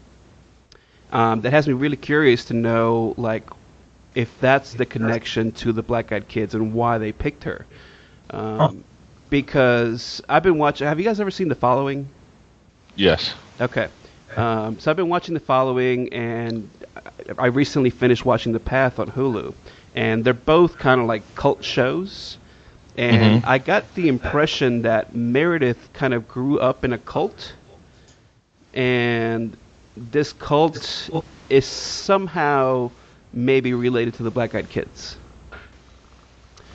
[1.10, 3.50] um, that has me really curious to know like
[4.16, 7.68] if that's the connection to the Black Eyed Kids and why they picked her.
[8.30, 8.72] Um, Huh.
[9.32, 10.86] Because I've been watching.
[10.86, 12.08] Have you guys ever seen The Following?
[12.96, 13.34] Yes.
[13.60, 13.88] Okay.
[14.36, 16.70] Um, so I've been watching The Following, and
[17.40, 19.54] I recently finished watching The Path on Hulu,
[19.96, 22.38] and they're both kind of like cult shows.
[22.98, 23.48] And Mhm.
[23.48, 27.54] I got the impression that Meredith kind of grew up in a cult,
[28.74, 29.56] and
[29.96, 31.10] this cult
[31.50, 32.92] is somehow
[33.32, 35.16] maybe related to the Black Eyed Kids.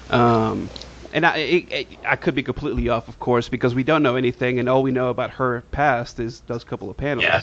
[0.09, 0.71] Um,
[1.17, 4.17] and I, it, it, I could be completely off, of course, because we don't know
[4.17, 7.25] anything, and all we know about her past is those couple of panels.
[7.25, 7.41] Yeah.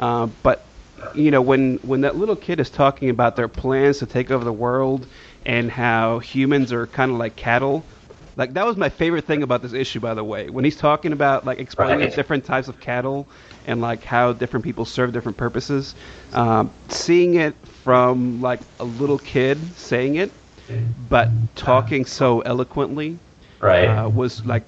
[0.00, 0.66] Um, but
[1.14, 4.44] you know, when when that little kid is talking about their plans to take over
[4.44, 5.06] the world
[5.46, 7.88] and how humans are kind of like cattle,
[8.36, 10.50] like that was my favorite thing about this issue, by the way.
[10.50, 12.14] When he's talking about like explaining Right.
[12.14, 13.28] different types of cattle
[13.64, 15.94] and like how different people serve different purposes,
[16.32, 20.41] um, seeing it from like a little kid saying it,
[21.08, 23.18] but talking so eloquently
[23.60, 23.88] Right.
[23.88, 24.66] uh, was like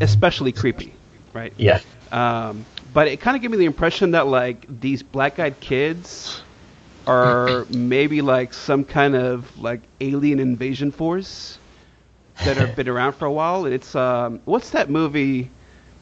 [0.00, 0.94] especially creepy,
[1.32, 1.52] right?
[1.56, 1.80] yeah.
[2.10, 6.42] Um, but it kind of gave me the impression that like these black-eyed kids
[7.06, 11.58] are maybe like some kind of like alien invasion force
[12.42, 13.64] that have been around for a while.
[13.64, 15.50] And it's um, what's that movie?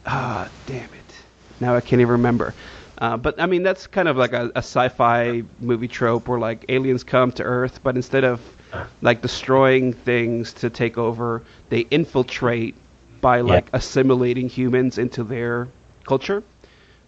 [0.07, 1.15] Ah, damn it!
[1.61, 2.55] Now I can't even remember.
[2.99, 6.65] Uh, but I mean, that's kind of like a, a sci-fi movie trope where like
[6.69, 8.57] aliens come to Earth, but instead of
[9.03, 11.43] like destroying things to take over.
[11.69, 12.75] They infiltrate
[13.21, 15.69] by like assimilating humans into their
[16.05, 16.43] culture.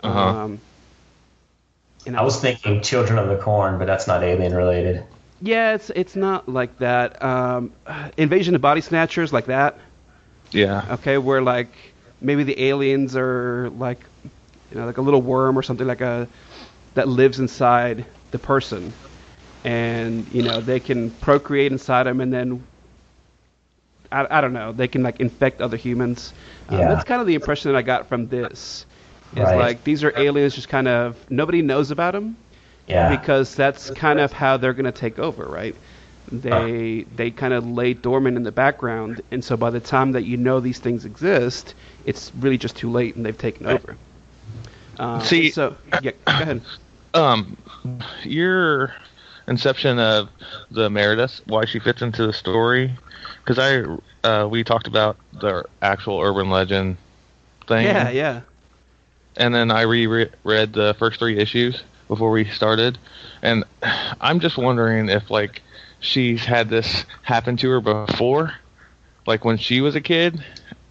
[0.03, 0.19] Uh-huh.
[0.19, 0.61] Um,
[2.07, 5.05] and I was thinking Children of the Corn, but that's not alien related.
[5.41, 7.23] yeah, it's it's not like that.
[7.23, 7.73] Um,
[8.17, 9.79] Invasion of Body Snatchers, like that.
[10.51, 10.85] Yeah.
[10.95, 11.73] Okay, where like
[12.21, 14.01] maybe the aliens are like
[14.71, 16.29] you know like a little worm or something like a
[16.95, 18.93] that lives inside the person,
[19.65, 22.63] and you know they can procreate inside them, and then
[24.11, 26.33] I, I don't know they can like infect other humans.
[26.69, 26.89] Um, Yeah.
[26.89, 28.87] that's kind of the impression that I got from this.
[29.35, 29.57] Is Right.
[29.59, 32.37] like these are aliens, just kind of nobody knows about them
[32.87, 33.09] Yeah.
[33.09, 35.75] because that's kind of how they're going to take over, right?
[36.31, 40.25] They they kind of lay dormant in the background, and so by the time that
[40.25, 43.97] you know these things exist, it's really just too late, and they've taken over.
[44.99, 46.63] Um, See- so yeah, go ahead.
[47.15, 47.59] Um,
[48.25, 48.95] your
[49.49, 50.29] inception of
[50.71, 52.97] the Meredith, why she fits into the story,
[53.45, 53.85] because I
[54.27, 56.97] uh, we talked about the actual urban legend
[57.67, 57.85] thing.
[57.85, 58.41] Yeah, yeah,
[59.37, 62.99] and then I reread the first three issues before we started,
[63.43, 63.65] and
[64.21, 65.63] I'm just wondering if like
[66.01, 68.55] she's had this happen to her before,
[69.27, 70.45] like when she was a kid,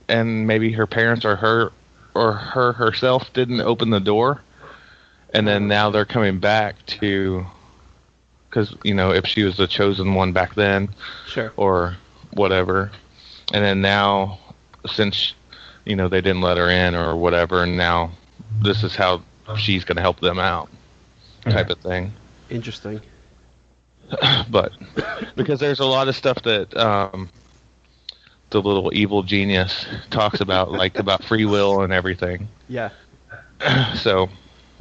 [0.07, 1.71] and maybe her parents or her
[2.13, 4.41] or her herself didn't open the door,
[5.33, 7.45] and then now they're coming back to,
[8.51, 10.89] because you know if she was the chosen one back then,
[11.27, 11.53] sure.
[11.55, 11.95] or
[12.31, 12.91] whatever.
[13.53, 14.39] And then now,
[14.85, 15.33] since
[15.85, 18.11] you know they didn't let her in or whatever, and now
[18.61, 19.23] this is how
[19.57, 20.69] she's going to help them out,
[21.45, 22.13] type of thing.
[22.49, 23.01] Interesting.
[24.49, 24.73] But
[25.37, 27.29] because there's a lot of stuff that um,
[28.49, 32.49] the little evil genius talks about, like about free will and everything.
[32.67, 32.89] Yeah.
[33.95, 34.27] So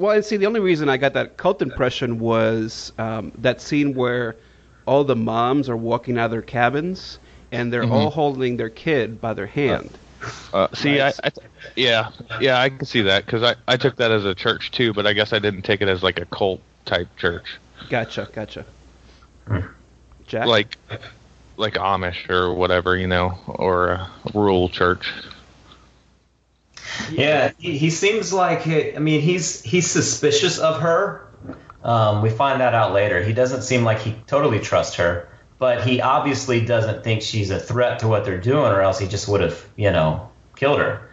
[0.00, 4.34] Well, see, the only reason I got that cult impression was um, that scene where
[4.86, 7.18] all the moms are walking out of their cabins,
[7.52, 7.92] and they're Mhm.
[7.92, 9.90] all holding their kid by their hand.
[10.54, 11.20] Uh, see, Nice.
[11.22, 11.30] I, I,
[11.76, 12.08] yeah,
[12.40, 15.06] yeah, I can see that because I, I took that as a church too, but
[15.06, 17.58] I guess I didn't take it as like a cult type church,
[17.90, 18.64] Gotcha, gotcha.
[20.26, 20.46] Jack.
[20.46, 20.78] like
[21.58, 25.12] like Amish or whatever, you know, or a rural church.
[27.10, 31.26] Yeah, he, he seems like I mean he's he's suspicious of her.
[31.82, 33.22] Um, we find that out later.
[33.22, 37.58] He doesn't seem like he totally trusts her, but he obviously doesn't think she's a
[37.58, 41.08] threat to what they're doing, or else he just would have you know killed her.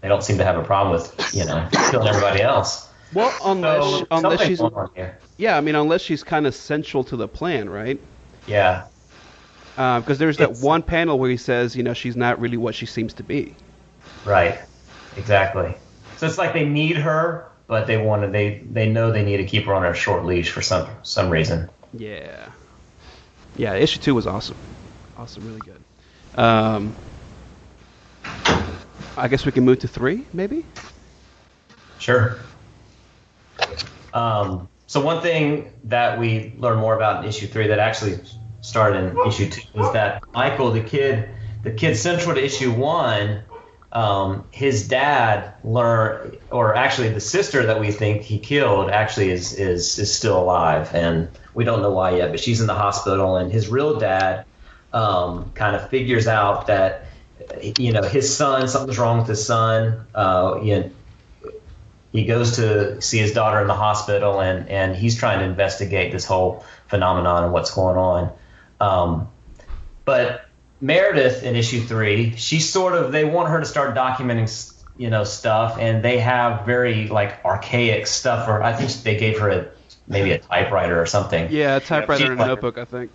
[0.00, 2.88] They don't seem to have a problem with you know killing everybody else.
[3.14, 5.18] Well, unless So unless she's going on here.
[5.36, 8.00] yeah, I mean, unless she's kind of central to the plan, right?
[8.48, 8.86] Yeah,
[9.76, 12.74] Because there's that It's- one panel where he says, you know, she's not really what
[12.74, 13.54] she seems to be.
[14.24, 14.58] right,
[15.16, 15.74] exactly.
[16.16, 19.38] So it's like they need her, but they want to they they know they need
[19.38, 21.68] to keep her on a short leash for some some reason.
[21.94, 22.48] Yeah.
[23.56, 24.56] Yeah, issue two was awesome.
[25.16, 25.80] Awesome, really good.
[26.38, 26.94] Um,
[29.16, 30.64] I guess we can move to three, maybe.
[31.98, 32.38] Sure.
[34.12, 38.18] Um, so one thing that we learn more about in issue three that actually
[38.60, 41.28] started in issue two was that Michael, the kid,
[41.62, 43.42] the kid central to issue one,
[43.96, 49.54] um, his dad learned, or actually the sister that we think he killed, actually is
[49.54, 53.36] is is still alive, and we don't know why yet, but she's in the hospital,
[53.36, 54.44] and his real dad
[54.92, 57.06] um, kind of figures out that
[57.78, 60.04] you know his son, something's wrong with his son.
[60.14, 60.90] Uh, you know,
[62.12, 66.12] he goes to see his daughter in the hospital and, and he's trying to investigate
[66.12, 68.32] this whole phenomenon and what's going on.
[68.80, 69.28] Um,
[70.06, 70.45] but
[70.80, 75.24] Meredith in issue three, she sort of they want her to start documenting you know
[75.24, 79.68] stuff and they have very like archaic stuff or I think they gave her a
[80.08, 81.48] maybe a typewriter or something.
[81.50, 83.10] Yeah, a typewriter she's and like- a notebook, I think.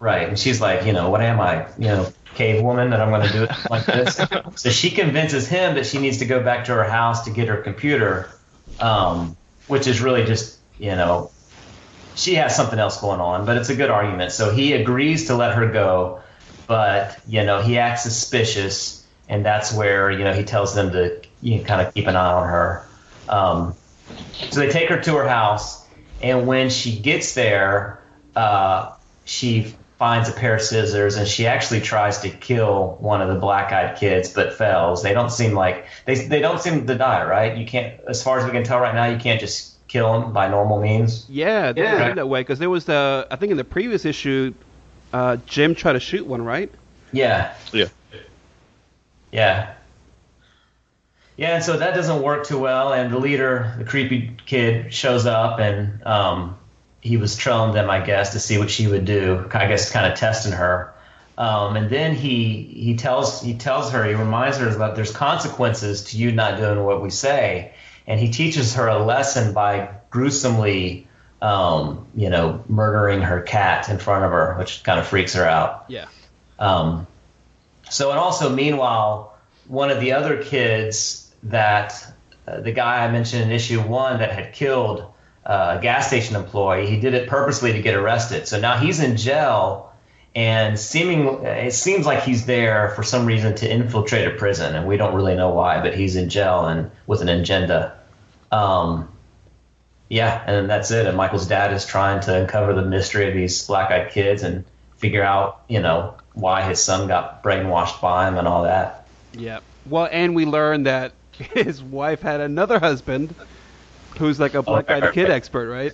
[0.00, 0.28] Right.
[0.28, 1.66] And she's like, you know, what am I?
[1.76, 4.20] You know, cave woman that I'm going to do it like this?
[4.54, 7.48] so she convinces him that she needs to go back to her house to get
[7.48, 8.30] her computer,
[8.78, 11.32] um, which is really just, you know,
[12.14, 14.30] she has something else going on, but it's a good argument.
[14.30, 16.20] So he agrees to let her go,
[16.68, 19.04] but, you know, he acts suspicious.
[19.28, 22.16] And that's where, you know, he tells them to you know, kind of keep an
[22.16, 22.88] eye on her.
[23.28, 23.74] Um,
[24.50, 25.86] so they take her to her house,
[26.22, 28.02] and when she gets there,
[28.34, 28.92] uh,
[29.24, 33.34] she finds a pair of scissors, and she actually tries to kill one of the
[33.34, 35.02] black-eyed kids, but fails.
[35.02, 37.56] They don't seem like they they don't seem to die, right?
[37.56, 40.32] You can't, as far as we can tell right now, you can't just kill them
[40.32, 41.26] by normal means.
[41.28, 42.14] Yeah, they Yeah.
[42.14, 44.54] that way because there was the I think in the previous issue,
[45.12, 46.70] uh, Jim try to shoot one, right?
[47.12, 47.86] Yeah, Yeah.
[49.32, 49.74] Yeah.
[51.36, 55.24] Yeah, and so that doesn't work too well, and the leader, the creepy kid, shows
[55.24, 56.58] up, and um,
[57.00, 59.48] he he was trailing them, I guess, to see what she would do.
[59.52, 60.92] I guess kind of testing her.
[61.38, 66.02] Um, and then he he tells he tells her he reminds her that there's consequences
[66.04, 67.72] to you not doing what we say,
[68.08, 71.06] and he teaches her a lesson by gruesomely,
[71.40, 75.44] um, you know, murdering her cat in front of her, which kind of freaks her
[75.44, 75.84] out.
[75.88, 76.06] Yeah.
[76.58, 77.06] Um,
[77.90, 82.06] so and also meanwhile, one of the other kids that
[82.46, 85.12] uh, the guy I mentioned in issue one that had killed
[85.46, 88.48] uh, a gas station employee, he did it purposely to get arrested.
[88.48, 89.92] So now he's in jail
[90.34, 94.86] and seeming it seems like he's there for some reason to infiltrate a prison, and
[94.86, 97.98] we don't really know why, but he's in jail and with an agenda.
[98.52, 99.08] Um,
[100.08, 101.06] yeah, and then that's it.
[101.06, 104.64] And Michael's dad is trying to uncover the mystery of these black-eyed kids and
[104.96, 109.06] figure out, you know, why his son got brainwashed by him and all that.
[109.32, 109.60] Yeah.
[109.86, 113.34] Well, and we learn that his wife had another husband
[114.18, 115.92] who's like a black-eyed kid expert, right?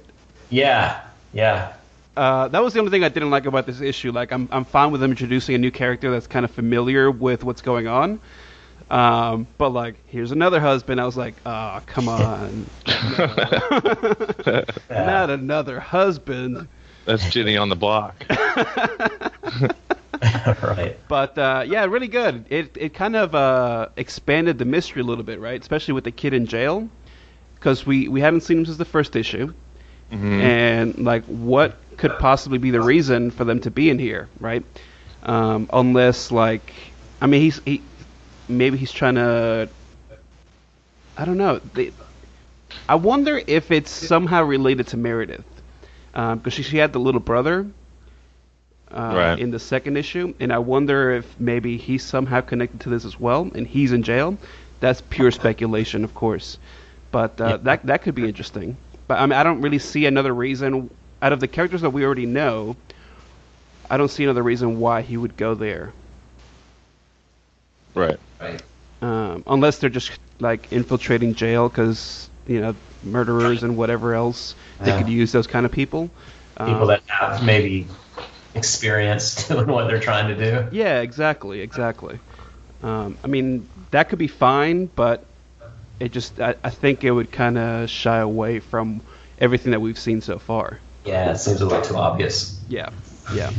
[0.48, 1.00] Yeah,
[1.32, 1.72] yeah.
[2.16, 4.12] Uh, that was the only thing I didn't like about this issue.
[4.12, 7.42] Like, I'm I'm fine with them introducing a new character that's kind of familiar with
[7.42, 8.20] what's going on.
[8.90, 11.00] Um, but like, here's another husband.
[11.00, 12.66] I was like, oh, come on,
[14.90, 16.68] not another husband.
[17.06, 18.24] That's Jenny on the block.
[20.62, 20.96] right.
[21.08, 22.44] But uh, yeah, really good.
[22.50, 25.60] It it kind of uh, expanded the mystery a little bit, right?
[25.60, 26.88] Especially with the kid in jail,
[27.56, 29.52] because we we hadn't seen him since the first issue,
[30.12, 30.40] Mhm.
[30.40, 34.64] and like, what could possibly be the reason for them to be in here, right?
[35.22, 36.72] Um, unless like,
[37.20, 37.82] I mean, he's he
[38.48, 39.68] maybe he's trying to.
[41.16, 41.60] I don't know.
[41.74, 41.92] They,
[42.88, 45.44] I wonder if it's somehow related to Meredith,
[46.12, 47.66] because she, she had the little brother
[48.90, 49.38] uh, Right.
[49.38, 53.18] in the second issue, and I wonder if maybe he's somehow connected to this as
[53.18, 54.36] well, and he's in jail.
[54.80, 56.58] That's pure speculation, of course,
[57.12, 57.56] but uh, Yeah.
[57.58, 58.76] that that could be interesting.
[59.06, 60.90] But I mean, I don't really see another reason
[61.22, 62.76] out of the characters that we already know.
[63.88, 65.92] I don't see another reason why he would go there,
[67.94, 68.18] right.
[68.40, 68.62] Right.
[69.02, 74.90] um, unless they're just like infiltrating jail because you know murderers and whatever else they
[74.90, 74.98] Yeah.
[74.98, 76.10] could use those kind of people.
[76.58, 77.86] People Um, that have maybe
[78.54, 80.76] experience doing what they're trying to do.
[80.76, 82.18] Yeah, exactly, exactly.
[82.82, 85.24] Um, I mean, that could be fine, but
[86.00, 89.00] it just I, I think it would kind of shy away from
[89.38, 90.78] everything that we've seen so far.
[91.04, 92.58] Yeah, it seems a little too obvious.
[92.68, 92.90] Yeah,
[93.34, 93.50] yeah.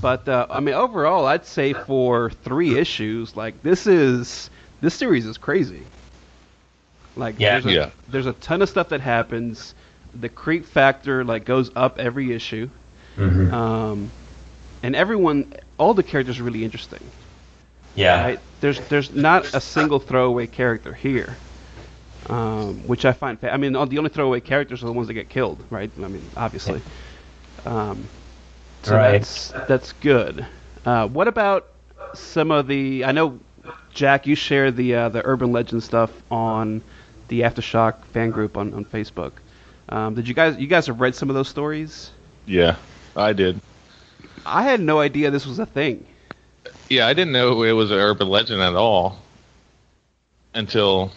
[0.00, 4.48] But uh, I mean, overall, I'd say for three issues, like this is
[4.80, 5.82] this series is crazy.
[7.16, 7.60] Like, Yeah.
[7.60, 7.90] there's a, Yeah.
[8.08, 9.74] there's a ton of stuff that happens.
[10.18, 12.68] The creep factor like goes up every issue,
[13.16, 13.52] Mm-hmm.
[13.52, 14.10] um,
[14.82, 17.00] and everyone, all the characters are really interesting.
[17.94, 18.22] Yeah.
[18.22, 18.40] Right?
[18.60, 21.36] There's there's not a single throwaway character here,
[22.28, 23.38] um, which I find.
[23.38, 25.90] Fa- I mean, all, the only throwaway characters are the ones that get killed, right?
[26.02, 26.80] I mean, obviously.
[27.66, 28.04] Um,
[28.82, 29.12] so Right.
[29.12, 30.46] that's that's good.
[30.84, 31.66] Uh, what about
[32.14, 33.04] some of the?
[33.04, 33.38] I know,
[33.92, 36.82] Jack, you share the uh, the urban legend stuff on
[37.28, 39.32] the Aftershock fan group on, on Facebook.
[39.88, 42.10] Um, did you guys you guys have read some of those stories?
[42.46, 42.76] Yeah,
[43.16, 43.60] I did.
[44.46, 46.06] I had no idea this was a thing.
[46.88, 49.18] Yeah, I didn't know it was an urban legend at all
[50.54, 51.12] until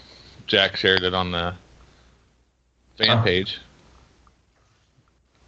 [0.47, 1.55] Jack shared it on the
[2.97, 3.23] fan Oh.
[3.23, 3.59] page.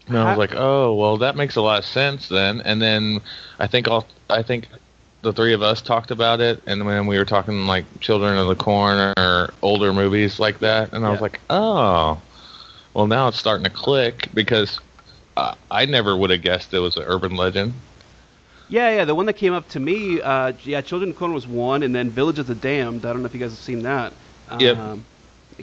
[0.07, 3.21] And I was like, "Oh, well, that makes a lot of sense then." And then
[3.59, 4.67] I think all I think
[5.21, 8.47] the three of us talked about it, and when we were talking like Children of
[8.47, 12.21] the Corn or older movies like that, and I was like, "Oh,
[12.93, 14.79] well, now it's starting to click because
[15.35, 17.73] uh, I never would have guessed it was an urban legend."
[18.67, 21.33] Yeah, yeah, the one that came up to me, uh, yeah, Children of the Corn
[21.33, 23.05] was one, and then Village of the Damned.
[23.05, 24.13] I don't know if you guys have seen that.
[24.59, 24.77] Yep.
[24.77, 25.05] Um,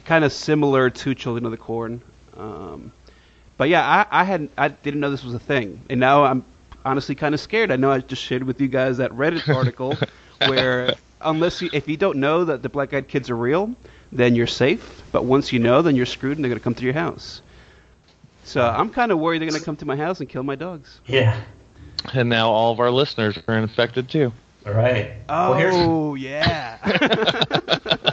[0.05, 2.01] kind of similar to Children of the Corn.
[2.37, 2.91] Um,
[3.57, 6.43] but yeah, I, I had I didn't know this was a thing, and now I'm
[6.85, 7.71] honestly kind of scared.
[7.71, 9.97] I know I just shared with you guys that Reddit article
[10.47, 13.73] where unless you if you don't know that the black eyed kids are real,
[14.11, 15.03] then you're safe.
[15.11, 17.41] But once you know, then you're screwed, and they're gonna come to your house.
[18.43, 20.99] So I'm kind of worried they're gonna come to my house and kill my dogs.
[21.05, 21.39] Yeah.
[22.13, 24.33] And now all of our listeners are infected too.
[24.65, 25.13] All right.
[25.29, 26.77] Oh Well, yeah.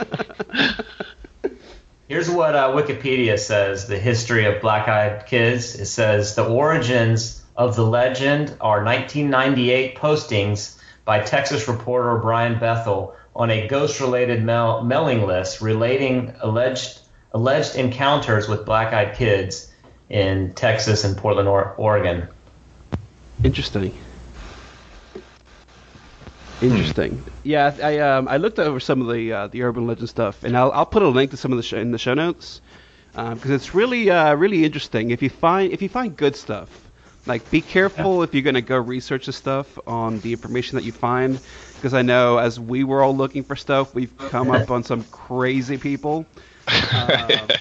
[2.11, 5.75] here's what uh, Wikipedia says: the history of black-eyed kids.
[5.75, 13.15] It says the origins of the legend are 1998 postings by Texas reporter Brian Bethel
[13.33, 16.99] on a ghost-related mail- mailing list relating alleged
[17.33, 19.71] alleged encounters with black-eyed kids
[20.09, 22.27] in Texas and Portland, or- Oregon.
[23.41, 23.93] Interesting.
[26.61, 27.25] Interesting.
[27.43, 30.55] Yeah, I um I looked over some of the uh, the urban legend stuff, and
[30.55, 32.61] I'll I'll put a link to some of the sh- in the show notes.
[33.13, 35.11] because it's really uh, really interesting.
[35.11, 36.69] If you find if you find good stuff,
[37.25, 40.83] like be careful if you're going to go research the stuff on the information that
[40.83, 41.41] you find,
[41.79, 45.05] because I know as we were all looking for stuff, we've come up on some
[45.05, 46.31] crazy people.
[46.91, 47.57] Um,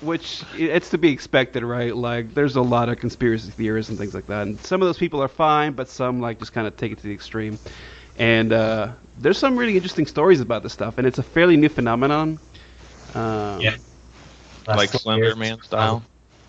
[0.00, 1.96] which it's to be expected, right?
[1.96, 4.98] Like, there's a lot of conspiracy theories and things like that, and some of those
[4.98, 7.58] people are fine, but some like just kind of take it to the extreme.
[8.18, 11.68] And uh, there's some really interesting stories about this stuff, and it's a fairly new
[11.68, 12.38] phenomenon.
[13.14, 13.76] Um, Yeah.
[14.66, 15.34] like Last Slender.
[15.36, 16.02] Man style.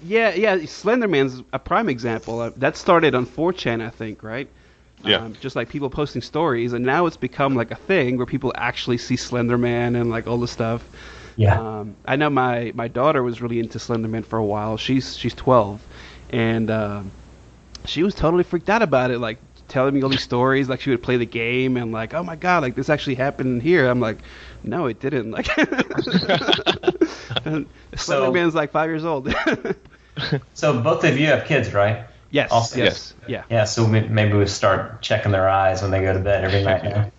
[0.03, 0.57] yeah, yeah.
[0.57, 2.39] Slenderman's a prime example.
[2.39, 4.47] Uh, that started on 4chan, I think, right?
[5.03, 5.18] Yeah.
[5.18, 8.51] Um, just like people posting stories, and now it's become like a thing where people
[8.55, 10.84] actually see Slenderman and like all this stuff.
[11.36, 11.59] Yeah.
[11.59, 14.78] Um, I know my, my daughter was really into Slenderman for a while.
[14.78, 15.82] She's she's 12,
[16.30, 17.11] and um,
[17.86, 19.20] she was totally freaked out about it.
[19.20, 19.38] Like
[19.68, 20.70] telling me all these stories.
[20.70, 23.61] Like she would play the game and like, oh my god, like this actually happened
[23.61, 23.88] here.
[23.89, 24.20] I'm like,
[24.63, 25.32] no, it didn't.
[25.32, 25.47] Like,
[27.45, 29.34] So- Slenderman's like five years old.
[30.53, 32.05] So both of you have kids, right?
[32.32, 33.43] yes, Also- yes, yeah.
[33.49, 33.66] Yeah.
[33.66, 36.84] So maybe we start checking their eyes when they go to bed every night.
[36.86, 37.11] Now.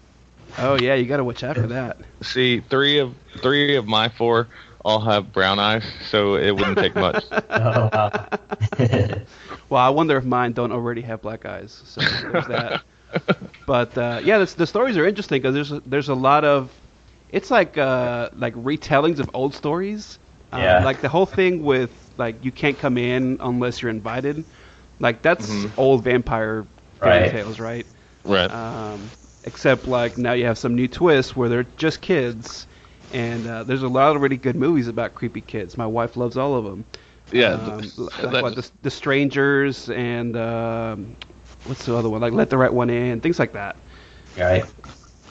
[0.56, 1.98] Oh yeah, you got to watch out for that.
[2.22, 4.48] See, three of three of my four
[4.86, 7.24] all have brown eyes, so it wouldn't take much.
[7.50, 8.28] Oh, wow.
[9.68, 11.72] Well, I wonder if mine don't already have black eyes.
[11.86, 12.78] So there's that.
[13.66, 16.72] But uh, yeah, the, the stories are interesting because there's a, there's a lot of
[17.28, 20.18] it's like uh, like retellings of old stories.
[20.52, 20.82] Um, Yeah.
[20.82, 24.46] Like the whole thing with like you can't come in unless you're invited.
[25.00, 25.74] Like that's Mhm.
[25.76, 26.66] old vampire
[27.02, 27.24] fairy Right.
[27.24, 27.86] tales, right?
[28.24, 28.50] right.
[28.50, 29.12] Um,
[29.44, 32.66] except like now you have some new twists where they're just kids,
[33.10, 35.76] and uh, there's a lot of really good movies about creepy kids.
[35.76, 36.84] My wife loves all of them.
[37.32, 37.60] yeah.
[37.78, 41.16] Um, th- like what, the, the Strangers and um,
[41.64, 42.20] what's the other one?
[42.20, 43.76] Like Let the Right One In, things like that.
[44.36, 44.64] right.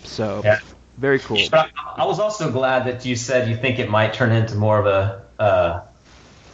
[0.04, 0.60] So Yeah.
[0.98, 1.50] very cool.
[1.52, 4.56] But I, I was also glad that you said you think it might turn into
[4.56, 5.82] more of a uh,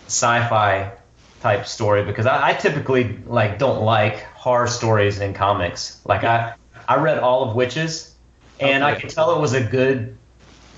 [0.08, 0.98] sci-fi
[1.42, 6.02] type story because I, I typically like don't like horror stories in comics.
[6.06, 6.56] Like I
[6.88, 8.16] I read all of Wytches,
[8.60, 10.21] and I could tell it was a good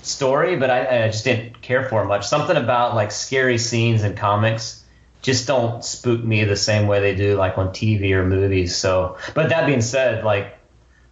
[0.06, 2.26] story, but I, I just didn't care for much.
[2.26, 4.84] Something about like scary scenes in comics
[5.22, 8.76] just don't spook me the same way they do like on TV or movies.
[8.76, 10.58] So, but that being said, like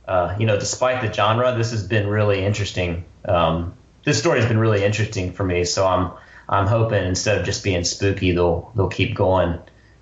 [0.06, 3.04] uh, you know, despite the genre, this has been really interesting.
[3.24, 3.74] Um,
[4.04, 5.64] this story has been really interesting for me.
[5.64, 6.12] So I'm
[6.48, 9.58] I'm hoping instead of just being spooky, they'll they'll keep going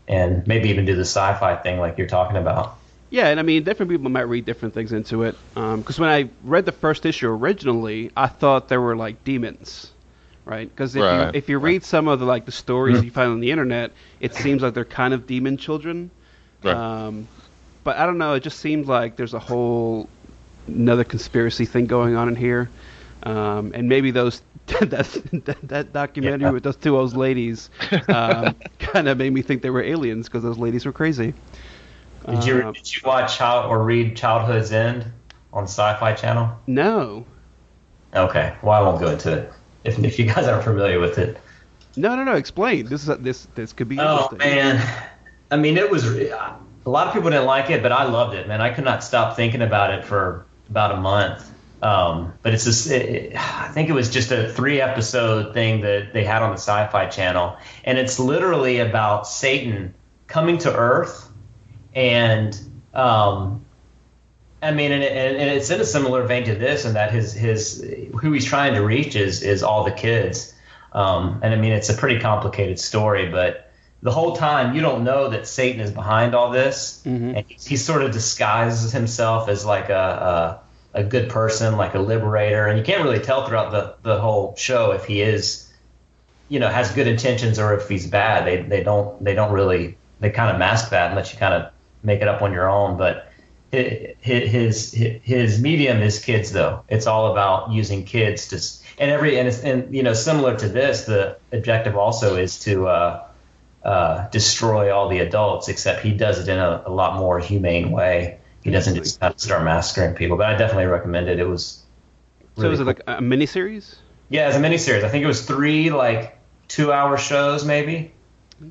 [0.09, 2.77] and maybe even do the sci-fi thing like you're talking about.
[3.11, 5.37] Yeah, and I mean, different people might read different things into it.
[5.55, 9.93] Because when I read the first issue originally, I thought there were like demons,
[10.45, 10.69] right?
[10.69, 11.11] Because if Right.
[11.11, 13.95] you if you read some of the like the stories you find on the internet,
[14.21, 16.13] it seems like they're kind of demon children.
[16.63, 16.83] Right.
[17.05, 17.29] Um,
[17.85, 18.35] but I don't know.
[18.35, 20.11] It just seems like there's a whole
[20.69, 22.73] another conspiracy thing going on in here,
[23.25, 26.53] um, and maybe those that that, that documentary Yeah.
[26.53, 27.71] with those two old ladies
[28.09, 31.35] um, kind of made me think they were aliens because those ladies were crazy.
[32.29, 35.07] Did you Um, did you watch how or read Childhood's End
[35.53, 36.51] on Sci-Fi Channel?
[36.67, 37.25] no,
[38.15, 39.53] Okay, well I won't go into it
[39.85, 41.39] if if you guys aren't familiar with it.
[41.97, 42.35] no, no, no.
[42.35, 42.87] Explain.
[42.87, 44.83] This is this this could be Oh man,
[45.51, 48.49] I mean it was a lot of people didn't like it, but I loved it,
[48.49, 48.61] man.
[48.61, 51.49] I could not stop thinking about it for about a month.
[51.83, 56.13] Um, but it's just, it, I think it was just a three episode thing that
[56.13, 59.95] they had on the Sci-Fi Channel, and it's literally about Satan
[60.27, 61.30] coming to Earth,
[61.95, 62.59] and
[62.95, 63.65] um,
[64.63, 67.33] I mean, and, and, and it's in a similar vein to this, in that his
[67.33, 67.85] his
[68.21, 70.55] who he's trying to reach is is all the kids,
[70.93, 73.71] um, and I mean it's a pretty complicated story, but
[74.03, 77.37] the whole time you don't know that Satan is behind all this, Mhm.
[77.37, 80.61] and he, he sort of disguises himself as like a,
[80.95, 84.21] a a good person, like a liberator, and you can't really tell throughout the the
[84.21, 85.71] whole show if he is,
[86.49, 88.47] you know, has good intentions or if he's bad.
[88.47, 91.55] They they don't they don't really they kind of mask that and let you kind
[91.55, 91.73] of
[92.03, 93.31] make it up on your own, but
[93.73, 96.83] hi- hi- his his his medium is kids though.
[96.89, 98.57] It's all about using kids to
[99.01, 102.89] and every and it's, and you know similar to this, the objective also is to
[102.89, 103.27] uh,
[103.85, 107.91] uh, destroy all the adults, except he does it in a, a lot more humane
[107.91, 108.39] way.
[108.63, 110.37] He doesn't just start massacring people.
[110.37, 111.41] But I definitely recommend it.
[111.41, 111.83] It was
[112.57, 113.97] so was it like a miniseries?
[114.29, 115.03] yeah, it's a miniseries.
[115.03, 116.39] I think it was three like
[116.69, 118.13] two hour shows maybe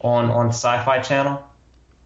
[0.02, 1.44] on on Sci-Fi Channel.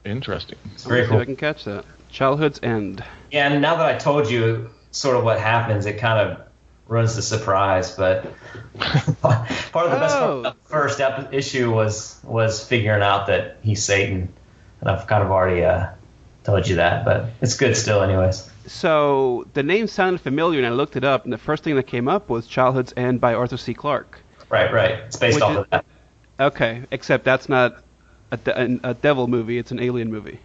[0.05, 0.57] Interesting.
[0.73, 1.19] It's I'll very cool.
[1.19, 1.85] I can catch that.
[2.09, 3.03] Childhood's End.
[3.31, 6.41] Yeah, and now that I told you sort of what happens, it kind of
[6.87, 7.95] ruins the surprise.
[7.95, 8.25] But
[9.21, 10.37] part of the best part Oh.
[10.37, 14.31] of the first ep- issue was was figuring out that he's Satan,
[14.81, 15.87] and I've kind of already uh,
[16.43, 18.49] told you that, but it's good still, anyways.
[18.67, 21.87] So the name sounded familiar, and I looked it up, and the first thing that
[21.87, 23.73] came up was Childhood's End by Arthur C.
[23.73, 24.19] Clarke.
[24.49, 24.91] Right, right.
[25.07, 25.85] It's based Which off is- of that.
[26.39, 27.83] Okay, except that's not
[28.33, 30.39] a, de- a devil movie; it's an alien movie,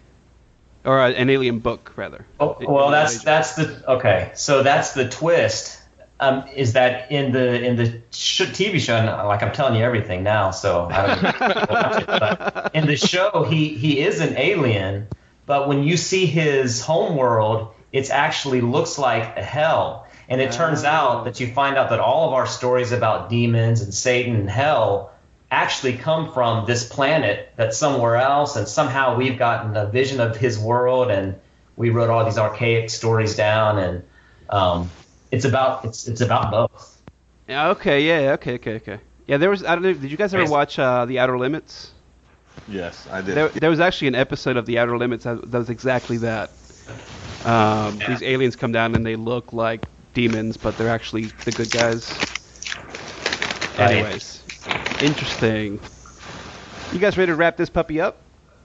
[0.84, 2.24] or a, an alien book rather.
[2.38, 4.30] Oh, well, that's that's the okay.
[4.34, 5.76] So that's the twist.
[6.20, 8.96] Um, is that in the in the sh- TV show?
[8.96, 12.06] and, Like I'm telling you everything now, so I don't watch it.
[12.06, 15.06] But in the show, he he is an alien,
[15.46, 20.06] but when you see his home world, it actually looks like a hell.
[20.30, 20.88] And it turns Oh.
[20.88, 24.50] out that you find out that all of our stories about demons and Satan and
[24.50, 25.10] hell
[25.50, 30.36] actually come from this planet that's somewhere else, and somehow we've gotten a vision of
[30.36, 31.36] his world, and
[31.76, 34.02] we wrote all these archaic stories down, and
[34.50, 34.90] um,
[35.30, 37.00] it's about it's it's about both.
[37.48, 39.00] Yeah, okay, yeah, okay, okay, okay.
[39.26, 39.64] Yeah, there was.
[39.64, 39.92] I don't know.
[39.94, 41.92] Did you guys ever watch uh, The Outer Limits?
[42.68, 43.36] Yes, I did.
[43.36, 46.50] There, there was actually an episode of The Outer Limits that, that was exactly that.
[47.44, 48.08] Um, Yeah.
[48.08, 52.10] These aliens come down and they look like demons, but they're actually the good guys.
[53.78, 53.92] Right.
[53.92, 54.37] Anyways,
[55.02, 55.80] interesting.
[56.92, 58.16] You guys ready to wrap this puppy up?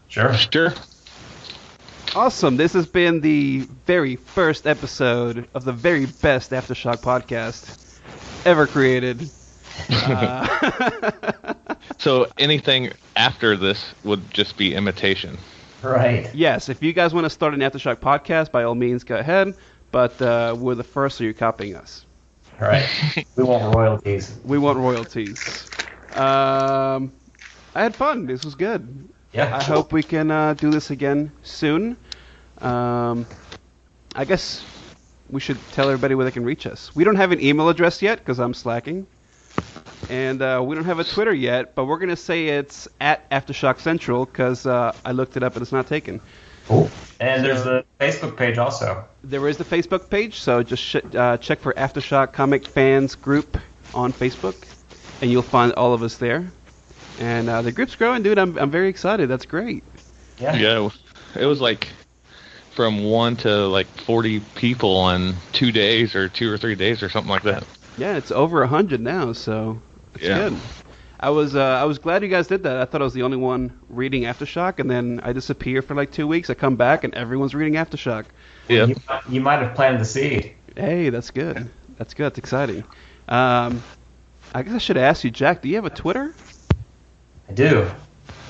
[0.08, 0.34] Sure.
[0.34, 0.74] Sure.
[2.16, 2.58] Awesome.
[2.58, 8.00] This has been the very first episode of the very best Aftershock podcast
[8.46, 9.30] ever created.
[9.90, 11.54] Uh,
[12.04, 15.38] So anything after this would just be imitation.
[15.82, 16.30] Right.
[16.36, 19.54] yes, if you guys want to start an Aftershock podcast, by all means, go ahead.
[19.92, 22.06] But uh, we're the first, so you're copying us.
[22.60, 22.86] Right.
[23.38, 24.38] we want royalties.
[24.44, 25.66] We want royalties.
[26.16, 27.12] Um,
[27.76, 28.26] I had fun.
[28.26, 29.10] This was good.
[29.32, 29.56] Yeah.
[29.56, 31.98] I hope we can uh, do this again soon.
[32.60, 33.26] Um,
[34.16, 34.64] I guess
[35.30, 36.96] we should tell everybody where they can reach us.
[36.96, 39.08] We don't have an email address yet because I'm slacking,
[40.10, 41.74] and uh, we don't have a Twitter yet.
[41.74, 45.64] But we're gonna say it's at Aftershock Central because uh, I looked it up and
[45.64, 46.22] it's not taken.
[46.68, 46.90] Cool.
[47.20, 49.06] And there's the Facebook page also.
[49.24, 53.58] There is the Facebook page, so just sh- uh, check for Aftershock Comic Fans Group
[53.94, 54.56] on Facebook,
[55.22, 56.52] and you'll find all of us there.
[57.20, 58.38] And uh, the group's growing, dude.
[58.40, 59.30] I'm I'm very excited.
[59.30, 59.84] That's great.
[60.40, 60.56] Yeah.
[60.56, 60.90] Yeah,
[61.36, 61.88] it was- like
[62.72, 67.10] from one to like 40 people in two days or two or three days or
[67.10, 67.64] something like that.
[67.98, 69.80] Yeah, it's over a hundred now, so
[70.16, 70.50] it's Yeah.
[70.50, 70.60] good.
[71.20, 72.78] I was uh, I was glad you guys did that.
[72.78, 76.12] I thought I was the only one reading Aftershock, and then I disappear for like
[76.12, 76.50] two weeks.
[76.50, 78.26] I come back, and everyone's reading Aftershock.
[78.68, 78.88] Yeah.
[78.88, 78.96] You,
[79.30, 80.54] you might have planted the seed.
[80.76, 81.70] Hey, that's good.
[81.98, 82.26] That's good.
[82.26, 82.84] That's exciting.
[83.30, 83.82] Um,
[84.54, 85.62] I guess I should ask you, Jack.
[85.62, 86.34] Do you have a Twitter?
[87.50, 87.90] I do.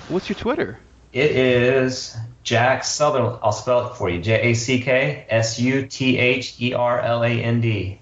[0.10, 0.80] What's your Twitter?
[1.14, 3.39] It is Jack Sutherland.
[3.43, 4.20] I'll spell it for you.
[4.22, 7.99] J A C K S U T H E R L A N D.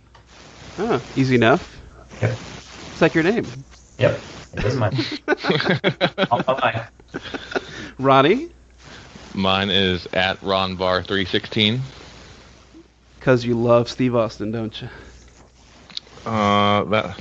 [0.77, 1.77] Huh, easy enough.
[2.21, 2.31] Yep.
[2.31, 3.45] It's like your name,
[3.99, 4.19] Yep.
[4.53, 4.97] It is mine.
[5.27, 6.87] I'll, I'll, I-
[7.99, 8.49] Ronnie,
[9.33, 11.79] Mine is at ronbar316.
[13.19, 14.89] because you love Steve Austin, don't you?
[16.25, 17.19] Uh, that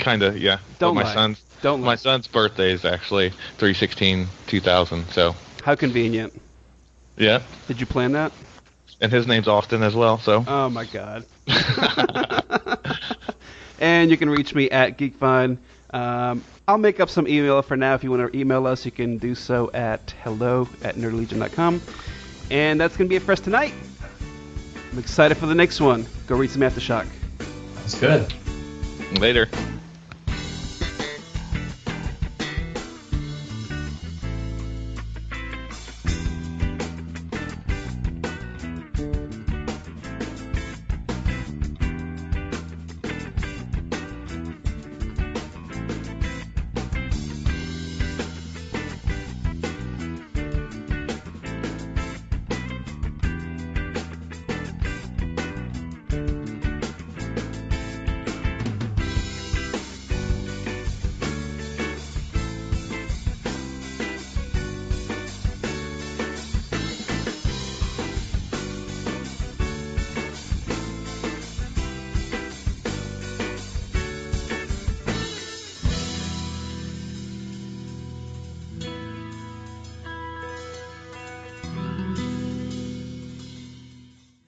[0.00, 0.58] kind of yeah.
[0.78, 1.14] Don't but my lie.
[1.14, 1.94] son's Don't my lie.
[1.96, 5.06] son's birthday is actually 316 2000.
[5.10, 5.34] So
[5.64, 6.32] How convenient.
[7.16, 8.32] yeah, Did you plan that?
[9.02, 10.18] and his name's Austin as well.
[10.18, 11.24] So Oh my god.
[13.80, 15.58] and you can reach me at GeekVine.
[15.92, 17.94] Um, I'll make up some email for now.
[17.94, 21.80] If you want to email us, you can do so at hello at nerdlegion.com.
[22.50, 23.72] And that's going to be it for us tonight.
[24.92, 26.06] I'm excited for the next one.
[26.26, 27.06] Go read some Aftershock.
[27.84, 28.32] It's good.
[29.18, 29.48] later.